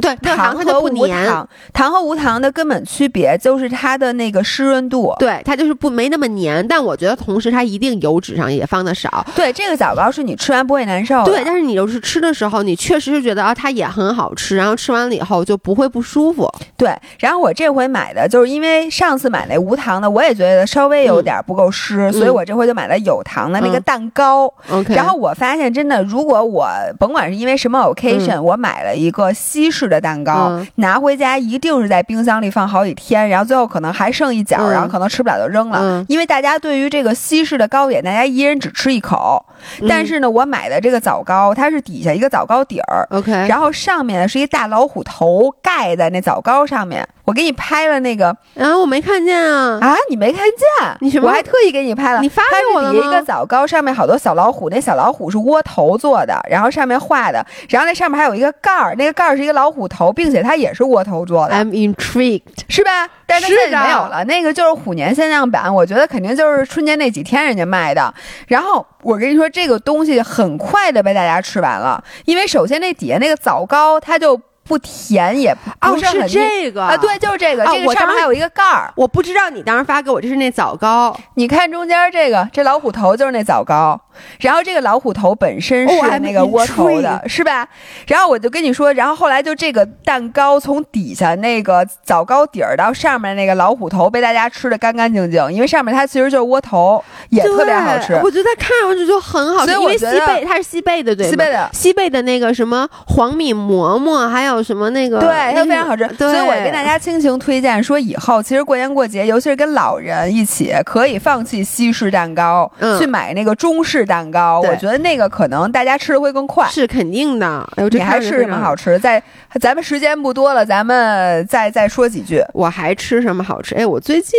[0.00, 5.14] 对，糖和无糖，糖和无糖的根本区别就是它的那个湿润度。
[5.18, 9.24] 对，它就是不没那么黏，但我觉得同时它一定油脂上也放的少。
[9.36, 11.22] 对，这个枣糕是你吃完不会难受。
[11.24, 16.50] 对，但是你就是吃的时候，你确实是觉得啊，它也很好吃，然后吃完了以后就不会不舒服。
[16.76, 24.52] 对，然后我这回买的就是因为上次买那无糖的，我也觉得稍微有点不够湿，所以我这回就买了有糖的那个蛋糕。
[24.70, 26.66] OK，然后我发现真的，如果我
[26.98, 29.81] 甭管是因为什么 occasion，我买了一个西式。
[29.88, 36.04] 的蛋糕拿回家一定是在冰箱里放好几天，然后最后可能还剩一角，然后可能吃不了就扔了。
[36.08, 39.44] 因为大家对于这个西式的糕点，大家一人只吃一口。
[39.88, 47.06] 但是呢，我买的这个枣糕，它是底下一个枣糕底儿，OK，然后上面呢是一大老虎头盖在那枣糕上面。
[47.24, 50.96] 我给你拍了那个，啊，我没看见啊啊，你没看见？
[51.00, 51.28] 你什么？
[51.28, 52.98] 我还特意给你拍了，你发给我了吗？
[52.98, 61.54] 一个枣糕上面好多小老虎，那小老虎是窝头做的，然后上面画的，然后那上面还有一个盖儿，那个盖儿是一个老虎头，并且它也是窝头做的。
[61.54, 63.08] I'm intrigued，是吧？
[63.26, 68.12] 但是现在没有了，那个就是虎年限量版，我觉得肯定就是春节那几天人家卖的。
[68.46, 74.40] 然后我跟你说，这个东西很快的被大家吃完了，因为首先那底下那个枣糕它就。
[74.64, 78.92] 不甜也不是很这个啊，对，就是这个，这个上面还有一个盖儿。
[78.94, 84.00] 我不知道你当时发给我这是那枣糕，你看中间这个，这老虎头就是那枣糕。
[84.40, 87.68] 然后这个老虎头本身是那个窝头的，是吧？
[88.06, 98.14] 然后我就跟你说，然后后来就这个蛋糕从底下那个枣糕底儿到上面那个老虎头被大家吃的干干净净，因为上面它其实就是窝头，也特别好吃。
[98.22, 106.06] 我觉得看上去就很好吃，因为西贝它是西贝的，对西贝的西贝的那个什么黄米馍馍，还有什么那个，对，它非常好吃。
[106.18, 114.01] 所以我跟大家倾情推荐说，以后其实过年过节，尤其是跟老人一起，可以放弃西式蛋糕，去买那个中式。
[114.04, 117.68] 蛋糕，我觉得那个可能大家吃的会更快，是肯定的。
[117.90, 118.98] 你还吃什么好吃？
[118.98, 119.22] 在
[119.60, 122.42] 咱们时间不多了，咱们再再说几句。
[122.52, 123.74] 我还吃什么好吃？
[123.74, 124.38] 哎，我最近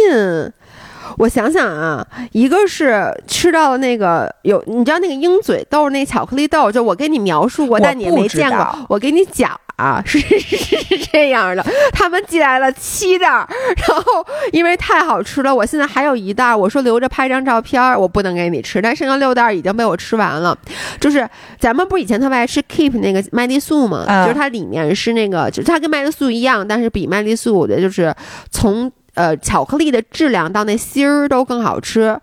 [1.17, 9.59] 我想想啊，一个是吃到了那个有，你知道那个鹰嘴豆那巧克力豆，就我给你描述过，但你没见过，我给你讲。
[9.75, 20.57] 啊， 是是是这样的，他们寄来了七袋，然后因为太好吃了，我现在还有一袋，我说留着拍张照片，我不能给你吃，但剩下六袋已经被我吃完了。
[20.99, 21.27] 就是
[21.59, 24.05] 咱们不是以前特别爱吃 Keep 那个麦丽素吗？
[24.25, 28.13] 就是它里面是那个，就它跟麦丽素一样，但是比麦丽素的就是
[28.51, 32.19] 从呃巧克力的质量到那芯儿都更好吃。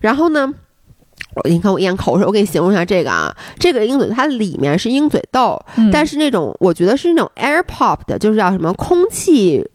[0.00, 0.52] 然后呢？
[1.48, 5.60] 你看我咽口水，我给你形容一下这个啊，这个鹰嘴它里面是鹰嘴豆，
[5.92, 9.68] 但是那种我觉得是那种 air pop 的，就是叫什么空气，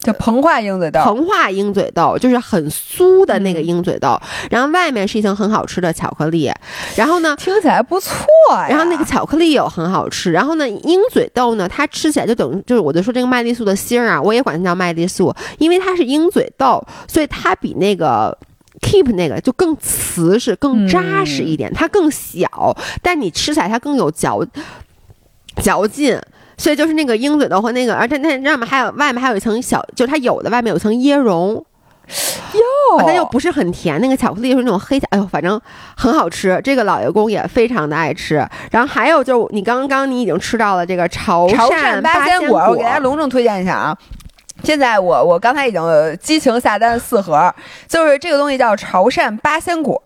[0.00, 6.50] 叫膨化鹰嘴豆，膨化鹰嘴豆就是很酥的那个鹰嘴豆，然后外面是一层很好吃的巧克力，
[6.96, 8.12] 然后呢听起来不错，
[8.68, 18.36] 然后那个巧克力又很好吃，然后呢鹰嘴豆呢它吃起来就等于就是我就说这个麦丽素的芯儿啊，我也管它叫麦丽素，因为它是鹰嘴豆，所以它比那个。
[18.80, 24.44] Keep 那个就更瓷实、更扎实一点，它更小，但你吃起来它更有嚼
[25.62, 26.20] 嚼劲。
[26.56, 34.00] 所以就是那个鹰嘴豆和那个，而且那上面还有外面还有一层小，就它有的外面有层椰蓉，哟，它又不是很甜。
[34.00, 35.60] 那个巧克力是那种黑巧，哎呦，反正
[35.96, 36.60] 很好吃。
[36.62, 38.46] 这个老爷公也非常的爱吃。
[38.70, 43.96] 然后还有就是你刚刚你已经吃到了这个潮汕八仙果，我给大家隆重推荐一下啊。
[44.64, 45.82] 现在我我刚才已经
[46.20, 47.54] 激情下单四盒，
[47.86, 50.00] 就是这个东西叫潮汕八仙果，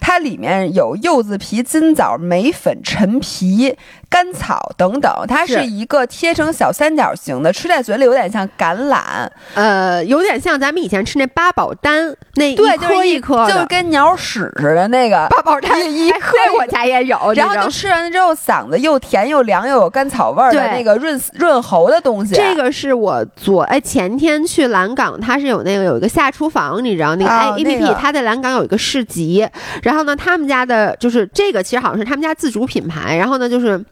[0.00, 3.76] 它里面有柚子皮、金枣、梅粉、陈皮。
[4.12, 9.00] 甘草等等，它是一个贴成小三角形的，吃在嘴里有点像橄榄，
[9.54, 17.18] 呃，有点像咱们以前吃那八宝丹那一颗一颗，就跟鸟屎似的那个八宝丹一颗，我家也有。
[17.34, 22.34] 然后就吃完了之后，嗓子又甜又凉又有甘草味儿的那个润润喉的东西。
[22.34, 29.48] 这个是我昨哎前天去蓝港，它是有那个有一个下厨房，你知道那个 A A P P，它在蓝港有一个市集。
[29.82, 33.16] 然后呢，他们家的就是这个，其实好像是他们家自主品牌。
[33.16, 33.82] 然后呢，就是。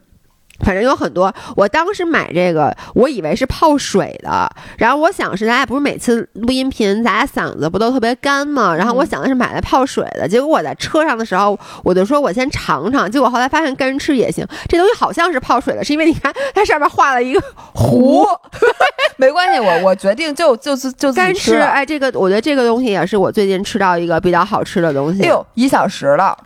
[0.64, 4.50] 反正有很多，我当时买这个，我以为是泡水的。
[4.78, 8.74] 然后我想是，咱俩不是每次录音频，咱俩嗓子不都特别干吗？
[8.74, 10.28] 然后我想的是买来泡水的。
[10.28, 13.10] 结果我在车上的时候，我就说我先尝尝。
[13.10, 14.46] 结果后来发现干吃也行。
[14.68, 17.42] 这东西好像是泡水的，是因为你看它上面画了一个
[17.74, 18.24] 壶。
[19.16, 21.56] 没关系，我我决定就就是就干吃。
[21.58, 25.22] 哎，这个我觉得这个东西也是我最近吃到一个比较好吃的东西。
[25.22, 26.36] 哎呦，一小时了。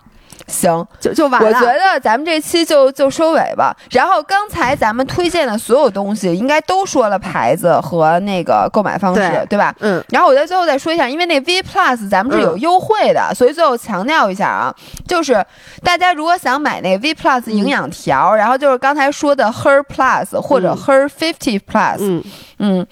[0.46, 1.48] 行，就就完了。
[1.48, 3.74] 我觉得咱们这期就就收尾吧。
[3.90, 9.74] 然后刚才咱们推荐的所有东西，应该都说了牌子和那个购买方式，对吧？
[9.80, 10.04] 嗯。
[10.10, 14.74] 然后我在最后再说一下，因为那 V Plus 咱们是有优惠的，所以最后强调一下啊，
[15.08, 15.44] 就是
[15.82, 22.22] 大家如果想买那 V Plus 营养条，然后就是刚才说的 Her Plus 或者 Her Fifty Plus，嗯
[22.58, 22.86] 嗯，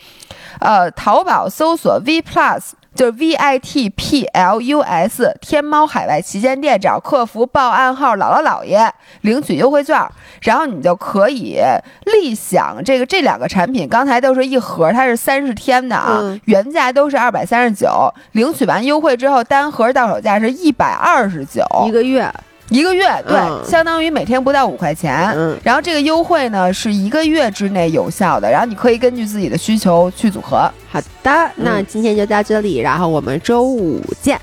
[0.61, 2.61] 呃，淘宝搜索 V Plus。
[2.95, 9.99] 就是 V I T P L U S，天猫海外旗舰店找客服报暗号“姥姥姥爷”领取优惠券，
[10.43, 11.59] 然后你就可以
[12.05, 13.89] 立享这个这两个产品。
[13.89, 22.33] 刚才都是一盒，它是三十天的啊，原价都是二百三十九，领取完优惠之后，单盒到手价是一百二十九一个月。
[22.73, 25.31] 一个月对，相当于每天不到五块钱。
[25.37, 30.71] 嗯，然后这个优惠呢是一个月之内有效的，然后你可以根据自己的需求去组合。
[30.91, 34.41] 好的，那今天就到这里，然后我们周五见，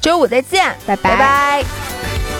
[0.00, 2.31] 周五再见，拜拜拜。